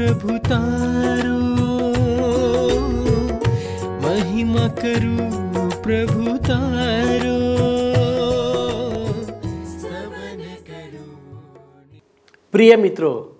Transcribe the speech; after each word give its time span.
પ્રભુ 0.00 0.38
તારો. 0.38 1.38
મહિમા 4.00 4.68
કરું 4.68 5.82
પ્રભુ 5.82 6.36
તારો. 6.36 7.40
પ્રિય 12.52 12.76
મિત્રો 12.76 13.36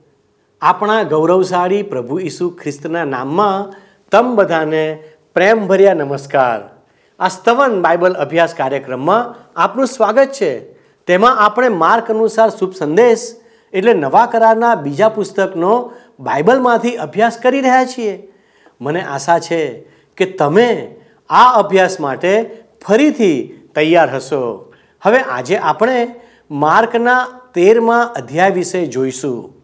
આપણા 0.60 1.02
ગૌરવશાળી 1.02 1.82
પ્રભુ 1.82 2.18
ઈસુ 2.18 2.50
ખ્રિસ્તના 2.50 3.04
નામમાં 3.04 3.80
તમ 4.12 4.36
બધાને 4.36 5.02
પ્રેમભર્યા 5.34 5.94
નમસ્કાર. 5.94 6.84
આ 7.20 7.28
સ્તવન 7.28 7.82
બાઇબલ 7.82 8.12
અભ્યાસ 8.12 8.54
કાર્યક્રમમાં 8.54 9.52
આપનું 9.60 9.86
સ્વાગત 9.86 10.28
છે. 10.32 10.58
તેમાં 11.06 11.38
આપણે 11.38 11.68
માર્ક 11.68 12.10
અનુસાર 12.10 12.50
શુભ 12.50 12.74
સંદેશ 12.74 13.36
એટલે 13.72 13.92
નવા 13.92 14.26
કરારના 14.26 14.74
બીજા 14.74 15.08
પુસ્તકનો 15.08 15.92
બાઇબલમાંથી 16.20 16.96
અભ્યાસ 16.96 17.38
કરી 17.38 17.60
રહ્યા 17.60 17.84
છીએ. 17.84 18.32
મને 18.80 19.02
આશા 19.02 19.38
છે 19.38 19.80
કે 20.16 20.24
તમે 20.24 20.94
આ 21.30 21.52
અભ્યાસ 21.52 22.00
માટે 22.00 22.50
ફરીથી 22.88 23.60
તૈયાર 23.74 24.14
હશો. 24.14 24.72
હવે 25.02 25.18
આજે 25.18 25.56
આપણે 25.56 26.14
માર્કના 26.50 27.26
તેરમાં 27.54 28.12
અધ્યાય 28.12 28.50
વિશે 28.50 28.86
જોઈશું. 28.86 29.54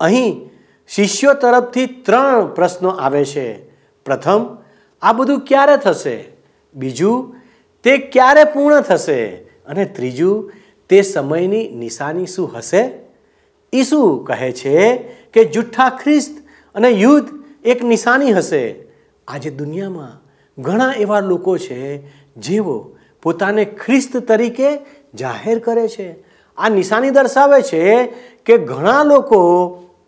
અહીં 0.00 0.50
શિષ્યો 0.88 1.34
તરફથી 1.34 1.86
ત્રણ 1.86 2.54
પ્રશ્નો 2.54 2.88
આવે 2.88 3.24
છે. 3.24 3.70
પ્રથમ, 4.04 4.58
આ 5.02 5.12
બધું 5.12 5.40
ક્યારે 5.40 5.76
થશે? 5.76 6.24
બીજું, 6.74 7.36
તે 7.82 7.98
ક્યારે 7.98 8.44
પૂર્ણ 8.44 8.80
થશે? 8.80 9.26
અને 9.66 9.84
ત્રીજું, 9.84 10.52
તે 10.88 11.02
સમયની 11.02 11.68
નિશાની 11.68 12.26
શું 12.26 12.56
હશે? 12.56 13.01
ઈસુ 13.72 14.24
કહે 14.24 14.52
છે 14.52 14.96
કે 15.32 15.44
જુઠ્ઠા 15.44 15.90
ખ્રિસ્ત 16.02 16.34
અને 16.74 16.88
યુદ્ધ 16.88 17.28
એક 17.64 17.84
નિશાની 17.84 18.32
હશે. 18.32 18.84
આજે 19.28 19.50
દુનિયામાં 19.50 20.18
ઘણા 20.62 20.92
એવા 20.98 21.20
લોકો 21.20 21.58
છે 21.58 21.80
જેઓ 22.36 22.96
પોતાને 23.22 23.64
ખ્રિસ્ત 23.64 24.16
તરીકે 24.16 24.78
જાહેર 25.14 25.58
કરે 25.58 25.88
છે. 25.88 26.08
આ 26.58 26.68
નિશાની 26.68 27.10
દર્શાવે 27.10 27.62
છે 27.62 28.06
કે 28.46 28.58
ઘણા 28.58 29.02
લોકો 29.04 29.40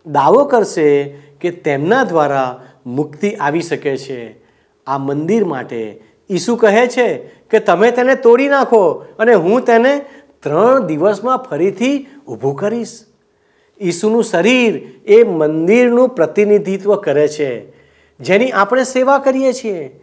દાવો 0.07 0.43
કરશે 0.43 0.89
કે 1.41 1.51
તેમના 1.51 2.03
દ્વારા 2.03 2.61
મુક્તિ 2.85 3.33
આવી 3.33 3.61
શકે 3.61 3.97
છે. 3.97 4.21
આ 4.87 4.97
મંદિર 4.97 5.45
માટે 5.45 6.01
ઈસુ 6.29 6.55
કહે 6.55 6.87
છે 6.87 7.17
કે 7.49 7.59
તમે 7.59 7.91
તેને 7.91 8.15
તોડી 8.15 8.47
નાખો 8.47 9.05
અને 9.19 9.33
હું 9.33 9.65
તેને 9.65 10.05
ત્રણ 10.43 10.85
દિવસમાં 10.85 11.37
ફરીથી 11.37 12.07
ઊભું 12.27 12.55
કરીશ. 12.55 13.14
ઈસુનું 13.81 14.23
શરીર 14.23 14.81
એ 15.05 15.23
મંદિરનું 15.23 16.09
પ્રતિનિધિત્વ 16.09 16.95
કરે 16.95 17.27
છે. 17.27 17.69
જેની 18.19 18.51
આપણે 18.51 18.83
સેવા 18.83 19.17
કરીએ 19.17 19.53
છીએ. 19.53 19.99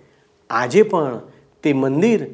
આજે 0.51 0.83
પણ 0.83 1.21
તે 1.63 1.73
મંદિર 1.73 2.27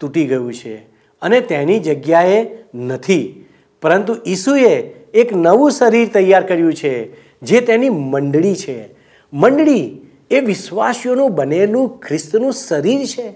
તૂટી 0.00 0.24
ગયું 0.24 0.54
છે 0.54 0.76
અને 1.22 1.40
તેની 1.40 1.80
જગ્યાએ 1.80 2.46
નથી. 2.74 3.44
પરંતુ 3.82 4.16
ઈસુએ 4.26 4.80
એક 5.14 5.36
નવું 5.36 5.70
શરીર 5.70 6.08
તૈયાર 6.08 6.46
કર્યું 6.46 6.74
છે, 6.74 7.12
જે 7.42 7.60
તેની 7.60 7.90
મંડળી 7.90 8.54
છે. 8.54 8.88
મંડળી 9.32 10.00
એ 10.30 10.40
વિશ્વાસીઓનું 10.40 11.34
બનેલું 11.34 12.00
ખ્રિસ્તનું 12.00 12.52
શરીર 12.52 13.06
છે. 13.06 13.32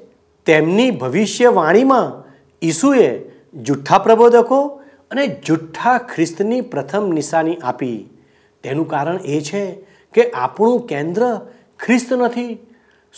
તેમની 0.46 0.90
ભવિષ્યવાણીમાં 0.90 2.24
ઈસુએ 2.62 3.18
જુઠ્ઠા 3.54 3.98
પ્રબોધકો 3.98 4.80
અને 5.14 5.40
જુઠ્ઠા 5.46 5.98
ખ્રિસ્તની 5.98 6.60
પ્રથમ 6.60 7.12
નિશાની 7.12 7.56
આપી. 7.56 8.08
તેનું 8.62 8.88
કારણ 8.88 9.16
એ 9.16 9.40
છે 9.40 9.74
કે 10.14 10.30
આપણું 10.30 10.86
કેન્દ્ર 10.86 11.40
ખ્રિસ્ત 11.80 12.12
નથી. 12.12 12.58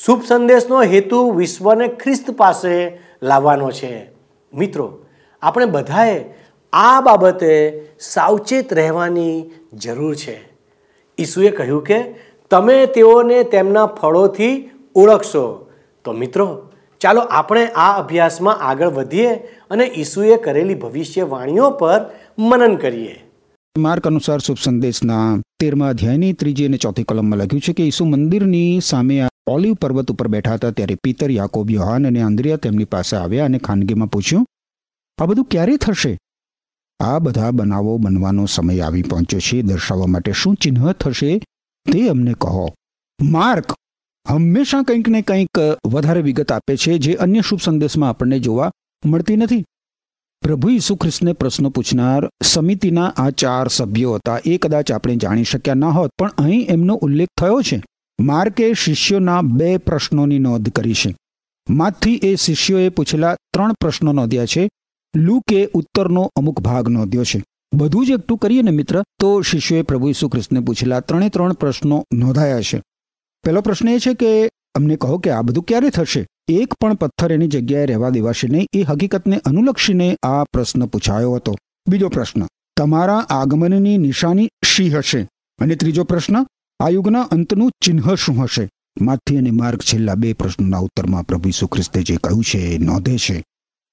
શુભ 0.05 0.25
સંદેશનો 0.25 0.83
હેતુ 0.83 1.31
વિશ્વને 1.31 1.89
ખ્રિસ્ત 1.89 2.31
પાસે 2.31 2.99
લાવવાનો 3.23 3.71
છે. 3.71 4.11
મિત્રો, 4.55 5.05
આપણે 5.43 5.67
બધાએ 5.67 6.25
આ 6.73 7.01
બાબતે 7.01 7.85
સાવચેત 8.01 8.75
રહેવાની 8.75 9.51
જરૂર 9.75 10.15
છે. 10.15 10.49
ઈસુએ 11.19 11.51
કહ્યું 11.51 11.85
કે, 11.85 12.15
તમે 12.51 12.87
તેઓને 12.87 13.43
તેમના 13.43 13.87
ફળોથી 13.87 14.71
ઓળખશો. 14.95 15.71
તો 16.05 16.13
મિત્રો 16.13 16.73
ચાલો 17.01 17.21
આપણે 17.21 17.67
આ 17.67 17.93
અભ્યાસમાં 17.99 18.61
આગળ 18.61 18.89
વધીએ 18.89 19.35
અને 19.71 19.85
ઈસુએ 19.85 20.37
કરેલી 20.37 20.75
ભવિષ્યવાણીઓ 20.75 21.71
પર 21.71 22.11
મનન 22.39 22.77
કરીએ. 22.77 23.25
માર્ક 23.79 24.07
અનુસાર 24.07 24.39
શુભ 24.39 24.59
સંદેશના 24.65 25.41
તેરમા 25.61 25.89
અધ્યાયની 25.89 26.33
ત્રીજી 26.33 26.67
અને 26.67 26.77
ચોથી 26.77 27.03
કલમમાં 27.03 27.39
લખ્યું 27.39 27.61
છે 27.61 27.73
કે 27.73 27.87
ઈસુ 27.87 28.05
મંદિરની 28.05 28.81
સામે 28.81 29.29
ઓલિવ 29.49 29.75
પર્વત 29.75 30.13
ઉપર 30.13 30.29
બેઠા 30.29 30.55
હતા 30.55 30.71
ત્યારે 30.71 30.95
પિતર, 30.95 31.31
યાકોબ, 31.31 31.71
યોહાન 31.71 32.07
અને 32.07 32.23
આંદ્રિયા 32.23 32.57
તેમની 32.57 32.85
પાસે 32.85 33.17
આવ્યા 33.17 33.45
અને 33.45 33.59
ખાનગીમાં 33.59 34.09
પૂછ્યું, 34.09 34.47
આ 35.19 35.27
બધું 35.27 35.45
ક્યારે 35.45 35.77
થશે? 35.77 36.19
આ 37.01 37.19
બધા 37.19 37.51
બનાવો 37.51 37.97
બનવાનો 37.97 38.47
સમય 38.47 38.81
આવી 38.81 39.03
પહોંચ્યો 39.03 39.41
છે. 39.41 39.63
દર્શાવવા 39.63 40.07
માટે 40.07 40.33
શું 40.33 40.55
ચિહ્ન 40.55 40.93
થશે 40.93 41.39
તે 41.93 42.09
અમને 42.09 42.35
કહો. 42.35 42.75
માર્ક 43.23 43.73
હંમેશા 44.29 44.83
કંઈક 44.83 45.09
ને 45.09 45.23
કંઈક 45.23 45.59
વધારે 45.87 46.23
વિગત 46.23 46.53
આપે 46.53 46.77
છે 46.77 46.99
જે 46.99 47.13
અન્ય 47.15 47.41
શુભ 47.41 47.61
સંદેશમાં 47.61 48.11
આપણને 48.11 48.39
જોવા 48.39 48.71
મળતી 49.07 49.37
નથી. 49.37 49.65
પ્રભુ 50.43 50.69
ઈસુ 50.69 50.97
ખ્રિસ્તને 50.97 51.33
પ્રશ્નો 51.33 51.71
પૂછનાર 51.71 52.29
સમિતિના 52.43 53.13
આ 53.17 53.31
ચાર 53.31 53.69
સભ્યો 53.69 54.15
હતા 54.15 54.39
એ 54.45 54.59
કદાચ 54.59 54.93
આપણે 54.93 55.17
જાણી 55.17 55.45
શક્યા 55.45 55.75
ન 55.75 55.85
હોત, 55.85 56.11
પણ 56.19 56.31
અહીં 56.39 56.67
એમનો 56.69 56.95
ઉલ્લેખ 56.95 57.29
થયો 57.41 57.63
છે. 57.63 57.83
માર્કે 58.21 58.75
શિષ્યોના 58.75 59.43
બે 59.43 59.77
પ્રશ્નોની 59.77 60.39
નોંધ 60.39 60.69
કરી 60.69 60.95
છે. 60.95 61.17
માથી 61.71 62.21
એ 62.23 62.35
શિષ્યોએ 62.37 62.89
પૂછેલા 62.89 63.35
ત્રણ 63.53 63.73
પ્રશ્નો 63.73 64.13
નોંધ્યા 64.13 64.47
છે. 64.47 64.69
લૂકે 65.17 65.69
ઉત્તરનો 65.75 66.31
અમુક 66.37 66.61
ભાગ 66.61 66.89
નોંધ્યો 66.89 67.25
છે. 67.25 67.45
બધું 67.75 68.07
જ 68.07 68.11
એકઠું 68.11 68.39
કરીએ 68.39 68.63
ને 68.63 68.71
મિત્ર, 68.71 69.03
તો 69.21 69.43
શિષ્યોએ 69.43 69.83
પ્રભુ 69.83 70.09
ઈસુ 70.09 70.29
ખ્રિસ્તને 70.29 70.61
પૂછેલા 70.61 71.01
ત્રણે 71.01 71.29
ત્રણ 71.29 71.53
પ્રશ્નો 71.53 72.05
નોંધાયા 72.15 72.61
છે. 72.61 72.83
પહેલો 73.47 73.61
પ્રશ્ન 73.61 73.89
એ 73.89 73.99
છે 73.99 74.15
કે 74.15 74.51
અમને 74.75 74.97
કહો 74.97 75.19
કે 75.19 75.31
આ 75.31 75.43
બધું 75.43 75.65
ક્યારે 75.65 75.91
થશે? 75.91 76.27
એક 76.49 76.75
પણ 76.75 76.95
પથ્થર 76.95 77.33
એની 77.33 77.47
જગ્યાએ 77.47 77.87
રહેવા 77.87 78.09
દેવાશે 78.11 78.49
નહીં. 78.49 78.67
એ 78.73 78.83
હકીકતને 78.83 79.37
અનુલક્ષીને 79.45 80.17
આ 80.23 80.45
પ્રશ્ન 80.45 80.87
પૂછાયો 80.87 81.35
હતો. 81.35 81.55
બીજો 81.89 82.09
પ્રશ્ન, 82.09 82.43
તમારા 82.77 83.19
આગમનની 83.19 83.99
નિશાની 83.99 84.49
શી 84.65 84.91
હશે? 84.91 85.29
અને 85.59 85.75
ત્રીજો 85.75 86.05
પ્રશ્ન, 86.05 86.47
આ 86.81 86.89
યુગના 86.89 87.21
અંતનું 87.21 87.71
ચિહ્ન 87.85 88.15
શું 88.15 88.43
હશે? 88.45 88.69
માથી 89.01 89.37
અને 89.37 89.51
માર્ગ 89.51 89.81
છેલ્લા 89.81 90.15
બે 90.15 90.33
પ્રશ્નોના 90.33 90.79
ઉત્તરમાં 90.79 91.23
પ્રભુ 91.23 91.49
ઈસુ 91.49 91.67
ખ્રિસ્તે 91.67 92.03
જે 92.03 92.17
કહ્યું 92.17 92.45
છે 92.45 92.59
એ 92.59 92.79
નોંધે 92.79 93.17
છે. 93.17 93.45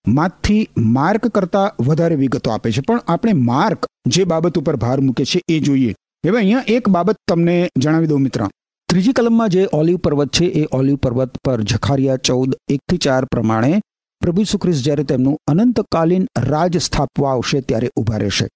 માથી 0.08 0.70
માર્ક 0.78 1.28
કરતા 1.28 1.76
વધારે 1.80 2.16
વિગતો 2.16 2.52
આપે 2.52 2.72
છે, 2.72 2.82
પણ 2.82 3.00
આપણે 3.08 3.34
માર્ક 3.34 3.86
જે 4.08 4.24
બાબત 4.24 4.60
ઉપર 4.60 4.76
ભાર 4.76 5.00
મૂકે 5.02 5.26
છે 5.26 5.42
એ 5.50 5.60
જોઈએ. 5.60 5.96
હવે 6.26 6.38
અહીંયા 6.38 6.64
એક 6.68 6.90
બાબત 6.90 7.16
તમને 7.28 7.70
જણાવી 7.78 8.08
દઉં 8.08 8.22
મિત્ર. 8.22 8.50
ત્રીજી 8.94 9.14
કલમમાં 9.14 9.50
જે 9.50 9.68
ઓલિવ 9.74 9.98
પર્વત 9.98 10.30
છે, 10.30 10.46
એ 10.46 10.66
ઓલિવ 10.72 10.96
પર્વત 10.96 11.38
પર 11.38 11.62
જખારિયા 11.62 12.18
ચૌદ, 12.18 12.56
એકથી 12.68 12.98
ચાર 12.98 13.26
પ્રમાણે 13.26 13.82
પ્રભુ 14.22 14.44
સુખ્રિસ્ત 14.44 14.84
જ્યારે 14.84 15.04
તેમનું 15.04 15.40
અનંતકાલીન 15.48 16.28
રાજ 16.38 16.78
સ્થાપવા 16.78 17.32
આવશે 17.32 17.62
ત્યારે 17.62 17.90
ઊભા 17.98 18.18
રહેશે. 18.18 18.48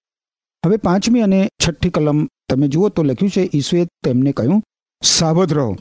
હવે 0.66 0.76
પાંચમી 0.76 1.20
અને 1.20 1.48
છઠ્ઠી 1.68 1.90
કલમ 1.90 2.28
તમે 2.48 2.68
જુઓ 2.68 2.88
તો 2.88 3.02
લખ્યું 3.02 3.30
છે, 3.30 3.50
ઈસુએ 3.54 3.84
તેમને 4.04 4.32
કહ્યું, 4.32 4.62
સાવધ 5.02 5.52
રહો. 5.52 5.76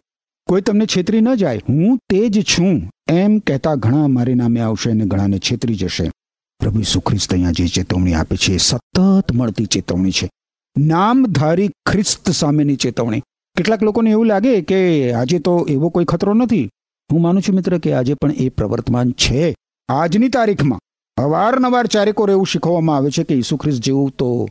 કોઈ 0.48 0.62
તમને 0.62 0.86
છેતરી 0.86 1.22
ન 1.22 1.36
જાય. 1.36 1.62
હું 1.70 2.00
તે 2.10 2.30
જ 2.30 2.42
છું 2.42 2.90
એમ 3.10 3.40
કહેતા 3.40 3.76
ઘણા 3.76 4.08
મારી 4.08 4.34
નામે 4.34 4.60
આવશે 4.60 4.92
અને 4.92 5.06
ઘણાને 5.06 5.40
છેતરી 5.40 5.76
જશે. 5.76 6.12
પ્રભુ 6.60 6.82
સુખ્રિસ્ત 6.82 7.34
અહીંયા 7.34 7.52
જે 7.52 7.68
ચેતવણી 7.68 8.14
આપે 8.14 8.38
છે, 8.38 8.54
એ 8.54 8.58
સતત 8.58 9.32
મળતી 9.34 9.66
ચેતવણી 9.66 10.12
છે. 10.12 10.30
નામધારી 10.78 11.70
ખ્રિસ્ત 11.90 12.32
સામેની 12.32 12.76
ચેતવણી. 12.76 13.24
કેટલાક 13.58 13.84
લોકોને 13.84 14.12
એવું 14.12 14.26
લાગે 14.26 14.62
કે 14.62 15.12
આજે 15.14 15.40
તો 15.40 15.66
એવો 15.70 15.90
કોઈ 15.90 16.06
ખતરો 16.06 16.34
નથી. 16.34 16.70
હું 17.12 17.22
માનું 17.22 17.42
છું 17.42 17.56
મિત્ર 17.56 17.78
કે 17.78 17.94
આજે 17.94 18.14
પણ 18.14 18.32
એ 18.32 18.50
પ્રવર્તમાન 18.50 19.12
છે. 19.12 19.56
આજની 19.90 20.30
તારીખમાં 20.30 20.80
અવારનવાર 21.18 21.86
ચારેકોર 21.86 22.30
એવું 22.30 22.46
શીખવવામાં 22.46 22.96
આવે 22.96 23.10
છે 23.10 23.24
કે 23.24 23.36
ઈસુ 23.36 23.58
જેવું 23.80 24.12
તો 24.12 24.48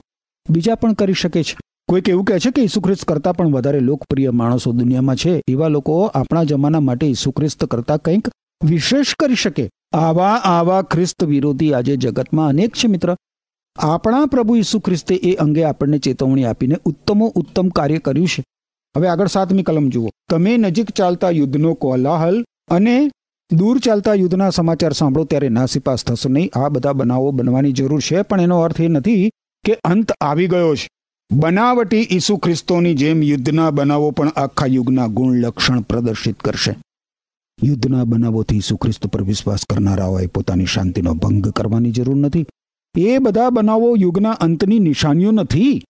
બીજા 0.50 0.74
પણ 0.74 0.92
કરી 0.92 1.12
શકે 1.12 1.42
છે. 1.42 1.56
કોઈક 1.88 2.08
એવું 2.08 2.24
કહે 2.24 2.38
છે 2.38 2.50
કે 2.50 2.62
ઈસુ 2.62 2.80
ખ્રિસ્ત 2.80 3.04
કરતાં 3.04 3.36
પણ 3.36 3.52
વધારે 3.52 3.80
લોકપ્રિય 3.80 4.30
માણસો 4.30 4.72
દુનિયામાં 4.72 5.16
છે. 5.16 5.42
એવા 5.48 5.68
લોકો 5.68 6.04
આપણા 6.04 6.44
જમાના 6.44 6.80
માટે 6.80 7.06
ઈસુ 7.06 7.30
ખ્રિસ્ત 7.30 7.64
કરતાં 7.64 7.98
કંઈક 7.98 8.28
વિશેષ 8.64 9.14
કરી 9.14 9.34
શકે. 9.34 9.70
આવા 9.92 10.34
આવા 10.34 10.82
ખ્રિસ્ત 10.82 11.24
વિરોધી 11.24 11.72
આજે 11.74 11.96
જગતમાં 11.96 12.48
અનેક 12.48 12.74
છે 12.76 12.88
મિત્ર. 12.88 13.16
આપણા 13.76 14.26
પ્રભુ 14.26 14.56
ઈસુ 14.56 14.80
ખ્રિસ્તે 14.80 15.14
એ 15.14 15.34
અંગે 15.34 15.64
આપણને 15.64 15.98
ચેતવણી 15.98 16.44
આપીને 16.44 16.76
ઉત્તમો 16.84 17.32
ઉત્તમ 17.34 17.68
કાર્ય 17.68 17.98
કર્યું 17.98 18.28
છે. 18.28 18.44
હવે 18.96 19.08
આગળ 19.08 19.26
સાતમી 19.26 19.62
કલમ 19.62 19.88
જુઓ. 19.88 20.08
તમે 20.30 20.56
નજીક 20.56 20.90
ચાલતા 20.90 21.30
યુદ્ધનો 21.30 21.74
કોલાહલ 21.74 22.44
અને 22.70 23.10
દૂર 23.52 23.78
ચાલતા 23.78 24.14
યુદ્ધના 24.14 24.50
સમાચાર 24.50 24.92
સાંભળો 24.92 25.24
ત્યારે 25.24 25.48
નાસીપાસ 25.48 26.04
થશો 26.04 26.28
નહીં. 26.28 26.50
આ 26.58 26.68
બધા 26.68 26.92
બનાવો 26.92 27.30
બનવાની 27.30 27.72
જરૂર 27.72 28.00
છે, 28.00 28.22
પણ 28.22 28.40
એનો 28.40 28.60
અર્થ 28.60 28.80
એ 28.80 28.88
નથી 28.88 29.30
કે 29.64 29.74
અંત 29.84 30.12
આવી 30.20 30.46
ગયો 30.46 30.74
છે. 30.74 30.88
બનાવટી 31.32 32.08
ઈસુ 32.10 32.36
ખ્રિસ્તોની 32.36 32.94
જેમ 32.94 33.22
યુદ્ધના 33.22 33.70
બનાવો 33.70 34.10
પણ 34.10 34.28
આખા 34.28 34.66
યુગના 34.66 35.06
ગુણ 35.06 35.36
લક્ષણ 35.36 35.80
પ્રદર્શિત 35.80 36.40
કરશે. 36.40 36.76
યુદ્ધના 37.62 38.04
બનાવોથી 38.04 38.56
ઈસુ 38.56 38.76
ખ્રિસ્ત 38.76 39.06
પર 39.06 39.22
વિશ્વાસ 39.22 39.58
કરનારાઓએ 39.70 40.26
પોતાની 40.26 40.66
શાંતિનો 40.66 41.14
ભંગ 41.14 41.48
કરવાની 41.48 41.90
જરૂર 41.90 42.16
નથી. 42.16 42.46
એ 42.98 43.18
બધા 43.18 43.50
બનાવો 43.50 43.94
યુગના 43.98 44.30
અંતની 44.30 44.78
નિશાનીઓ 44.78 45.30
નથી. 45.30 45.84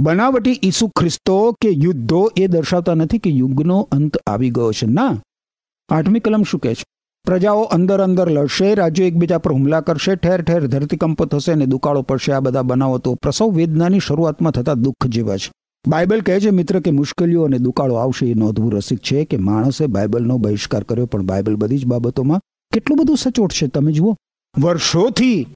બનાવટી 0.00 0.60
ઈસુ 0.64 0.88
ખ્રિસ્તો 0.88 1.52
કે 1.52 1.68
યુદ્ધો 1.68 2.30
એ 2.36 2.46
દર્શાવતા 2.46 2.94
નથી 2.94 3.18
કે 3.18 3.30
યુગનો 3.30 3.88
અંત 3.92 4.16
આવી 4.16 4.50
ગયો 4.50 4.72
છે. 4.72 4.86
ના. 4.86 5.18
આઠમી 5.88 6.20
કલમ 6.20 6.42
શું 6.42 6.60
કહે 6.60 6.74
છે? 6.74 6.84
પ્રજાઓ 7.24 7.62
અંદર 7.62 8.00
અંદર 8.00 8.30
લડશે, 8.30 8.74
રાજ્યો 8.74 9.06
એકબીજા 9.06 9.38
પર 9.38 9.52
હુમલા 9.52 9.80
કરશે, 9.80 10.14
ઠેર 10.16 10.42
ઠેર 10.42 10.66
ધરતીકંપો 10.66 11.24
થશે 11.24 11.52
અને 11.52 11.66
દુકાળો 11.66 12.02
પડશે. 12.02 12.32
આ 12.32 12.40
બધા 12.40 12.62
બનાવો 12.62 12.98
તો 12.98 13.14
પ્રસવ 13.14 13.52
વેદનાની 13.52 14.00
શરૂઆતમાં 14.00 14.52
થતા 14.52 14.74
દુઃખ 14.74 15.06
જેવા 15.06 15.36
છે. 15.36 15.52
બાઇબલ 15.88 16.20
કહે 16.20 16.40
છે, 16.40 16.50
મિત્ર, 16.50 16.80
કે 16.80 16.90
મુશ્કેલીઓ 16.90 17.42
અને 17.42 17.58
દુકાળો 17.58 17.94
આવશે 17.94 18.30
એ 18.30 18.34
નોંધવું 18.34 18.72
રસિક 18.72 18.98
છે 18.98 19.24
કે 19.24 19.36
માણસે 19.36 19.86
બાઇબલનો 19.86 20.38
બહિષ્કાર 20.38 20.84
કર્યો, 20.84 21.06
પણ 21.06 21.22
બાઇબલ 21.22 21.56
બધી 21.56 21.78
જ 21.78 21.86
બાબતોમાં 21.86 22.40
કેટલું 22.72 22.98
બધું 22.98 23.16
સચોટ 23.16 23.52
છે. 23.52 23.66
તમે 23.66 23.92
જુઓ. 23.92 24.16
વર્ષોથી 24.58 25.46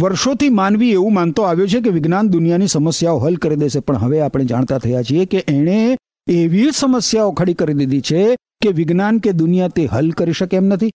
વર્ષોથી 0.00 0.48
માનવી 0.48 0.90
એવું 0.90 1.14
માનતો 1.14 1.42
આવ્યો 1.42 1.66
છે 1.66 1.80
કે 1.80 1.90
વિજ્ઞાન 1.90 2.28
દુનિયાની 2.28 2.66
સમસ્યાઓ 2.66 3.18
હલ 3.18 3.36
કરી 3.36 3.56
દેશે. 3.56 3.80
પણ 3.80 3.96
હવે 3.96 4.20
આપણે 4.20 4.44
જાણતા 4.44 4.78
થયા 4.78 5.02
છીએ 5.02 5.24
કે 5.24 5.44
એણે 5.48 5.96
એવી 6.30 6.68
સમસ્યાઓ 6.74 7.32
ખડી 7.32 7.54
કરી 7.54 7.74
દીધી 7.74 8.00
છે 8.00 8.36
કે 8.36 8.68
વિજ્ઞાન 8.68 9.18
કે 9.18 9.32
દુનિયા 9.32 9.68
તે 9.68 9.86
હલ 9.86 10.10
કરી 10.10 10.32
શકે 10.32 10.56
એમ 10.56 10.64
નથી. 10.64 10.90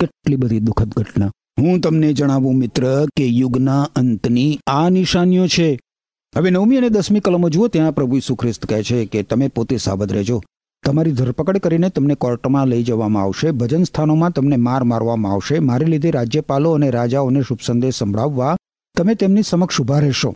કેટલી 0.00 0.36
બધી 0.36 0.60
દુઃખદ 0.60 0.94
ઘટના. 0.96 1.30
હું 1.60 1.80
તમને 1.80 2.12
જણાવું 2.12 2.56
મિત્ર 2.56 3.06
કે 3.16 3.26
યુગના 3.26 3.82
અંતની 3.96 4.58
આ 4.66 4.88
નિશાનીઓ 4.88 5.46
છે. 5.46 5.78
હવે 6.36 6.50
નવમી 6.50 6.76
અને 6.76 6.88
દસમી 6.88 7.20
કલમો 7.20 7.48
જુઓ, 7.48 7.68
ત્યાં 7.68 7.92
પ્રભુ 7.92 8.34
ખ્રિસ્ત 8.34 8.66
કહે 8.66 8.82
છે 8.82 9.04
કે 9.06 9.22
તમે 9.22 9.48
પોતે 9.48 9.76
સાવધ 9.76 10.12
રહેજો. 10.12 10.42
તમારી 10.88 11.12
ધરપકડ 11.12 11.58
કરીને 11.58 11.88
તમને 11.88 12.14
કોર્ટમાં 12.14 12.66
લઈ 12.66 12.82
જવામાં 12.82 13.22
આવશે. 13.22 13.50
ભજન 13.50 13.84
સ્થાનોમાં 13.84 14.30
તમને 14.30 14.56
માર 14.56 14.84
મારવામાં 14.84 15.32
આવશે. 15.32 15.58
મારી 15.58 15.84
લીધે 15.84 16.10
રાજ્યપાલો 16.10 16.72
અને 16.72 16.90
રાજાઓને 16.90 17.42
શુભ 17.42 17.58
સંદેશ 17.66 17.94
સંભળાવવા 17.94 18.56
તમે 18.96 19.14
તેમની 19.14 19.42
સમક્ષ 19.42 19.80
ઊભા 19.80 19.98
રહેશો. 19.98 20.34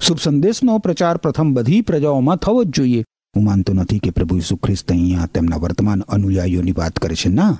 શુભ 0.00 0.18
સંદેશનો 0.18 0.78
પ્રચાર 0.78 1.16
પ્રથમ 1.16 1.54
બધી 1.54 1.80
પ્રજાઓમાં 1.80 2.36
થવો 2.36 2.64
જ 2.64 2.68
જોઈએ. 2.68 3.04
હું 3.36 3.44
માનતો 3.44 3.72
નથી 3.72 3.98
કે 3.98 4.10
પ્રભુ 4.10 4.36
ઈસુ 4.36 4.56
ખ્રિસ્ત 4.56 4.90
અહીંયા 4.90 5.26
તેમના 5.26 5.56
વર્તમાન 5.56 6.00
અનુયાયીઓની 6.00 6.72
વાત 6.72 6.92
કરે 6.92 7.14
છે. 7.14 7.28
ના. 7.28 7.58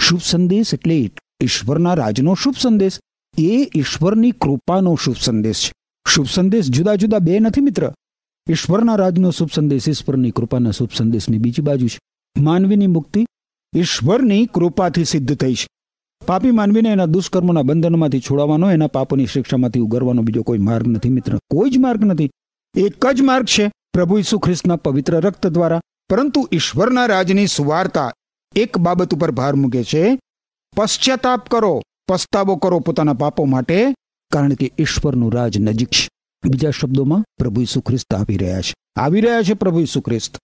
શુભ 0.00 0.20
સંદેશ 0.22 0.74
એટલે 0.74 1.10
ઈશ્વરના 1.42 1.94
રાજનો 1.94 2.34
શુભ 2.34 2.54
સંદેશ. 2.60 3.00
એ 3.38 3.70
ઈશ્વરની 3.76 4.30
કૃપાનો 4.30 4.98
શુભ 5.04 5.16
સંદેશ 5.20 5.64
છે. 5.66 5.72
શુભ 6.08 6.26
સંદેશ 6.26 6.68
જુદા 6.68 6.94
જુદા 6.94 7.18
બે 7.18 7.38
નથી 7.38 7.60
મિત્ર. 7.60 7.92
ઈશ્વરના 8.50 8.94
રાજનો 8.94 9.30
શુભ 9.30 9.48
સંદેશ, 9.54 9.88
ઈશ્વરની 9.88 10.30
કૃપાના 10.30 10.70
શુભ 10.70 10.88
સંદેશની 10.96 11.38
બીજી 11.38 11.62
બાજુ 11.62 11.88
છે. 11.88 11.98
માનવીની 12.40 12.86
મુક્તિ 12.86 13.26
ઈશ્વરની 13.76 14.46
કૃપાથી 14.46 15.04
સિદ્ધ 15.04 15.36
થઈ 15.36 15.54
છે. 15.54 15.68
પાપી 16.26 16.50
માનવીને 16.50 16.88
એના 16.88 17.06
દુષ્કર્મોના 17.06 17.62
બંધનમાંથી 17.62 18.20
છોડાવવાનો, 18.20 18.70
એના 18.70 18.86
પાપોની 18.86 19.26
શિક્ષામાંથી 19.26 19.80
ઉગરવાનો 19.80 20.22
બીજો 20.22 20.42
કોઈ 20.42 20.58
માર્ગ 20.58 20.88
નથી 20.88 21.08
મિત્ર. 21.08 21.36
કોઈ 21.36 21.70
જ 21.70 21.78
માર્ગ 21.78 22.04
નથી. 22.04 22.30
એક 22.76 23.06
જ 23.06 23.20
માર્ગ 23.20 23.46
છે 23.46 23.72
પ્રભુ 23.92 24.18
ઈસુ 24.18 24.38
ખ્રિસ્તના 24.38 24.76
પવિત્ર 24.76 25.20
રક્ત 25.20 25.46
દ્વારા. 25.46 25.80
પરંતુ 26.08 26.48
ઈશ્વરના 26.52 27.06
રાજની 27.06 27.46
સુવાર્તા 27.46 28.12
એક 28.54 28.78
બાબત 28.78 29.14
ઉપર 29.14 29.30
ભાર 29.30 29.54
મૂકે 29.54 29.84
છે. 29.84 30.18
પશ્ચાતાપ 30.76 31.48
કરો, 31.48 31.82
પસ્તાવો 32.08 32.56
કરો 32.56 32.80
પોતાના 32.80 33.12
પાપો 33.12 33.44
માટે, 33.44 33.94
કારણ 34.32 34.54
કે 34.54 34.72
ઈશ્વરનું 34.78 35.32
રાજ 35.32 35.58
નજીક 35.58 35.88
છે. 35.88 36.08
બીજા 36.44 36.70
શબ્દોમાં 36.70 37.24
પ્રભુ 37.38 37.60
ઈસુ 37.60 37.80
ખ્રિસ્ત 37.80 38.14
આવી 38.14 38.36
રહ્યા 38.36 38.60
છે. 38.60 38.74
આવી 38.96 39.20
રહ્યા 39.20 39.42
છે 39.42 39.54
પ્રભુ 39.54 39.80
ઈસુ 39.80 40.00
ખ્રિસ્ત. 40.00 40.38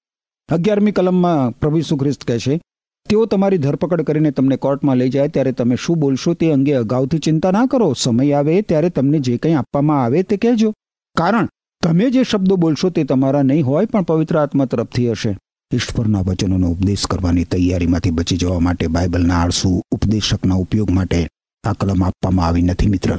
અગિયારમી 0.52 0.92
કલમમાં 0.92 1.58
પ્રભુ 1.58 1.78
ઈસુ 1.78 1.96
ખ્રિસ્ત 1.96 2.24
કહે 2.24 2.38
છે, 2.38 2.60
તેઓ 3.08 3.26
તમારી 3.26 3.58
ધરપકડ 3.58 4.02
કરીને 4.02 4.30
તમને 4.30 4.56
કોર્ટમાં 4.56 4.96
લઈ 4.96 5.10
જાય 5.10 5.28
ત્યારે 5.28 5.52
તમે 5.52 5.76
શું 5.76 5.98
બોલશો 5.98 6.34
તે 6.34 6.50
અંગે 6.52 6.72
અગાઉથી 6.72 7.18
ચિંતા 7.18 7.50
ના 7.50 7.66
કરો. 7.66 7.92
સમય 7.92 8.32
આવે 8.32 8.62
ત્યારે 8.62 8.90
તમને 8.90 9.18
જે 9.18 9.36
કંઈ 9.36 9.54
આપવામાં 9.54 10.04
આવે 10.04 10.22
તે 10.22 10.36
કહેજો. 10.36 10.74
કારણ, 11.16 11.48
તમે 11.82 12.10
જે 12.10 12.22
શબ્દો 12.22 12.56
બોલશો 12.56 12.90
તે 12.90 13.04
તમારા 13.04 13.42
નહીં 13.42 13.66
હોય 13.66 13.86
પણ 13.86 14.02
પવિત્ર 14.02 14.38
આત્મા 14.38 14.64
તરફથી 14.64 15.10
હશે. 15.10 15.38
ઈશ્વરના 15.74 16.20
વચનોનો 16.20 16.68
ઉપદેશ 16.68 17.06
કરવાની 17.06 17.44
તૈયારીમાંથી 17.44 18.10
બચી 18.10 18.36
જવા 18.36 18.60
માટે 18.60 18.86
બાઇબલના 18.86 19.34
આળસુ 19.34 19.82
ઉપદેશકના 19.90 20.54
ઉપયોગ 20.54 20.90
માટે 20.90 21.28
આ 21.64 21.72
કલમ 21.72 22.04
આપવામાં 22.04 22.46
આવી 22.46 22.62
નથી, 22.62 22.88
મિત્ર. 22.88 23.18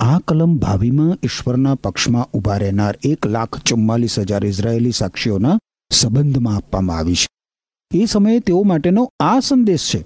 આ 0.00 0.18
કલમ 0.18 0.56
ભાવિમાં 0.56 1.18
ઈશ્વરના 1.22 1.74
પક્ષમાં 1.74 2.28
ઊભા 2.34 2.56
રહેનાર 2.56 2.98
એક 3.04 3.26
લાખ 3.26 3.58
ચુમ્માલીસ 3.58 4.18
હજાર 4.18 4.46
ઇઝરાયેલી 4.46 4.90
સાક્ષીઓના 4.90 5.58
સંબંધમાં 5.90 6.56
આપવામાં 6.56 6.98
આવી 6.98 7.14
છે. 7.14 7.28
એ 7.94 8.04
સમયે 8.04 8.40
તેઓ 8.40 8.62
માટેનો 8.62 9.10
આ 9.20 9.40
સંદેશ 9.40 9.92
છે. 9.94 10.04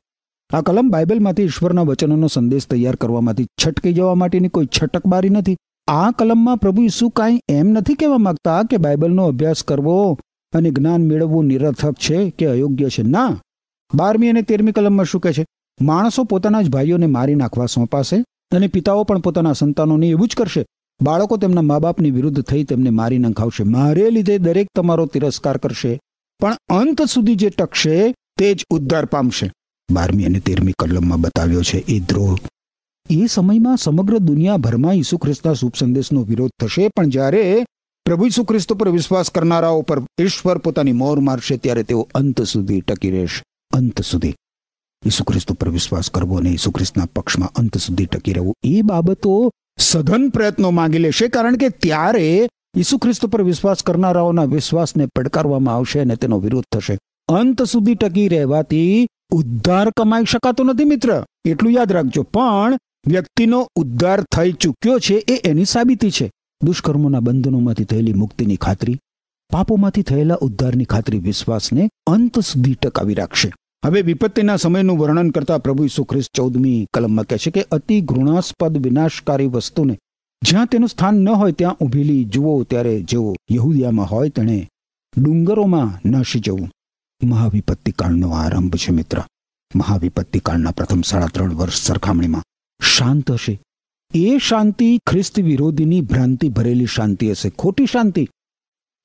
આ 0.52 0.60
કલમ 0.60 0.90
બાઇબલમાંથી 0.90 1.42
ઈશ્વરના 1.42 1.82
વચનોનો 1.82 2.26
સંદેશ 2.26 2.66
તૈયાર 2.66 2.96
કરવામાંથી 2.96 3.46
છટકી 3.66 3.92
જવા 3.92 4.14
માટેની 4.14 4.48
કોઈ 4.48 4.66
છટકબારી 4.66 5.28
નથી. 5.28 5.56
આ 5.86 6.10
કલમમાં 6.10 6.56
પ્રભુ 6.56 6.82
ઈસુ 6.82 7.08
કાંઈ 7.08 7.40
એમ 7.48 7.68
નથી 7.68 7.94
કહેવા 7.94 8.18
માંગતા 8.18 8.62
કે 8.62 8.76
બાઇબલનો 8.76 9.26
અભ્યાસ 9.26 9.62
કરવો 9.62 10.18
અને 10.52 10.70
જ્ઞાન 10.70 11.02
મેળવવું 11.02 11.44
નિરર્થક 11.44 11.92
છે 11.92 12.30
કે 12.30 12.46
અયોગ્ય 12.46 12.88
છે. 12.88 13.02
ના. 13.02 13.40
બારમી 13.94 14.28
અને 14.28 14.42
તેરમી 14.42 14.72
કલમમાં 14.72 15.06
શું 15.06 15.20
કહે 15.20 15.32
છે? 15.32 15.46
માણસો 15.80 16.24
પોતાના 16.24 16.62
જ 16.62 16.70
ભાઈઓને 16.70 17.06
મારી 17.06 17.34
નાખવા 17.34 17.66
સોંપાશે? 17.66 18.24
અને 18.52 18.66
પિતાઓ 18.66 19.04
પણ 19.04 19.18
પોતાના 19.18 19.52
સંતાનોને 19.52 20.08
એવું 20.08 20.28
જ 20.28 20.34
કરશે. 20.34 20.66
બાળકો 21.00 21.36
તેમના 21.36 21.62
મા 21.62 21.78
બાપની 21.78 22.10
વિરુદ્ધ 22.10 22.40
થઈ 22.40 22.64
તેમને 22.64 22.90
મારી 22.90 23.18
નંખાવશે. 23.18 23.64
મારે 23.64 24.10
લીધે 24.10 24.38
દરેક 24.38 24.68
તમારો 24.76 25.06
તિરસ્કાર 25.06 25.56
કરશે, 25.56 25.92
પણ 26.40 26.56
અંત 26.68 27.02
સુધી 27.02 27.34
જે 27.34 27.50
ટકશે 27.50 28.14
તે 28.38 28.54
જ 28.54 28.64
ઉદ્ધાર 28.70 29.04
પામશે. 29.04 29.52
બારમી 29.88 30.24
અને 30.24 30.40
તેરમી 30.40 30.74
કલમમાં 30.78 31.20
બતાવ્યો 31.20 31.62
છે 31.62 31.78
એ 31.78 32.00
દ્રોહ. 32.00 32.38
એ 33.10 33.26
સમયમાં 33.26 33.76
સમગ્ર 33.76 34.18
દુનિયાભરમાં 34.18 34.94
ઈસુ 34.94 35.18
ખ્રિસ્તના 35.18 35.54
શુભ 35.54 35.76
સંદેશનો 35.76 36.22
વિરોધ 36.22 36.50
થશે, 36.60 36.88
પણ 36.88 37.08
જ્યારે 37.08 37.64
પ્રભુ 38.06 38.26
ઈસુ 38.26 38.44
ખ્રિસ્ત 38.44 38.72
પર 38.72 38.88
વિશ્વાસ 38.88 39.30
કરનારાઓ 39.30 39.82
પર 39.82 40.02
ઈશ્વર 40.20 40.58
પોતાની 40.58 40.92
મોર 40.92 41.20
મારશે, 41.20 41.56
ત્યારે 41.56 41.82
તેઓ 41.82 42.08
અંત 42.14 42.42
સુધી 42.42 42.80
ટકી 42.80 43.10
રહેશે. 43.10 43.42
અંત 43.76 44.02
સુધી. 44.02 44.34
ખ્રિસ્ત 45.02 45.52
પર 45.52 45.68
વિશ્વાસ 45.68 46.10
કરવો 46.10 46.36
અને 46.36 46.56
ખ્રિસ્તના 46.56 47.06
પક્ષમાં 47.06 47.52
અંત 47.56 47.76
સુધી 47.78 48.06
ટકી 48.06 48.32
રહેવું, 48.32 48.54
એ 48.64 48.82
બાબતો 48.82 49.50
સઘન 49.78 50.28
પ્રયત્નો 50.28 50.70
માંગી 50.70 50.98
લેશે, 50.98 51.28
કારણ 51.28 51.56
કે 51.56 51.68
ત્યારે 51.68 52.48
ખ્રિસ્ત 53.02 53.26
પર 53.26 53.42
વિશ્વાસ 53.42 53.82
કરનારાઓના 53.82 54.44
વિશ્વાસને 54.46 55.06
પડકારવામાં 55.06 55.74
આવશે 55.74 56.00
અને 56.00 56.16
તેનો 56.16 56.38
વિરોધ 56.38 56.68
થશે. 56.72 56.98
અંત 57.28 57.62
સુધી 57.62 57.94
ટકી 57.94 58.28
રહેવાથી 58.28 59.06
ઉદ્ધાર 59.32 59.90
કમાઈ 59.90 60.24
શકાતો 60.24 60.64
નથી 60.64 60.84
મિત્ર, 60.84 61.24
એટલું 61.44 61.72
યાદ 61.72 61.92
રાખજો. 61.92 62.22
પણ 62.22 62.76
વ્યક્તિનો 63.06 63.60
ઉદ્ધાર 63.76 64.22
થઈ 64.22 64.52
ચૂક્યો 64.52 64.98
છે, 64.98 65.14
એ 65.14 65.40
એની 65.44 65.64
સાબિતી 65.64 66.10
છે. 66.10 66.30
દુષ્કર્મોના 66.60 67.20
બંધનોમાંથી 67.20 67.84
થયેલી 67.84 68.12
મુક્તિની 68.12 68.56
ખાતરી, 68.56 68.98
પાપોમાંથી 69.50 70.02
થયેલા 70.02 70.38
ઉદ્ધારની 70.40 70.84
ખાતરી 70.84 71.18
વિશ્વાસને 71.20 71.88
અંત 72.06 72.38
સુધી 72.40 72.74
ટકાવી 72.74 73.14
રાખશે. 73.14 73.52
હવે 73.84 74.02
વિપત્તિના 74.02 74.56
સમયનું 74.56 74.98
વર્ણન 74.98 75.30
કરતા 75.30 75.58
પ્રભુ 75.58 75.84
ઈસુ 75.84 76.04
ખ્રિસ્ત 76.04 76.36
ચૌદમી 76.36 76.86
કલમમાં 76.92 77.24
કહે 77.24 77.38
છે 77.38 77.50
કે 77.50 77.62
અતિ 77.62 78.00
ઘૃણાસ્પદ 78.00 78.78
વિનાશકારી 78.78 79.46
વસ્તુને 79.46 79.98
જ્યાં 80.44 80.66
તેનું 80.66 80.88
સ્થાન 80.88 81.14
ન 81.14 81.28
હોય 81.28 81.52
ત્યાં 81.52 81.74
ઊભેલી 81.74 82.24
જુઓ 82.24 82.64
ત્યારે 82.64 83.02
જેઓ 83.02 83.34
યહૂદિયામાં 83.52 84.06
હોય 84.06 84.28
તેણે 84.28 84.68
ડુંગરોમાં 85.18 86.08
નશી 86.08 86.40
જવું. 86.40 86.70
મહાવિપત્તિ 87.22 87.92
કાળનો 87.92 88.30
આરંભ 88.30 88.76
છે 88.76 88.92
મિત્ર. 88.92 89.22
મહાવિપત્તિ 89.74 90.38
કાળના 90.38 90.70
પ્રથમ 90.70 91.00
સાડા 91.00 91.26
ત્રણ 91.26 91.54
વર્ષ 91.54 91.82
સરખામણીમાં 91.82 92.42
શાંત 92.82 93.30
હશે. 93.30 93.60
એ 94.14 94.38
શાંતિ 94.38 94.98
ખ્રિસ્ત 94.98 95.40
વિરોધીની 95.40 96.00
ભ્રાંતિ 96.00 96.48
ભરેલી 96.48 96.86
શાંતિ 96.86 97.30
હશે. 97.30 97.50
ખોટી 97.50 97.86
શાંતિ. 97.86 98.28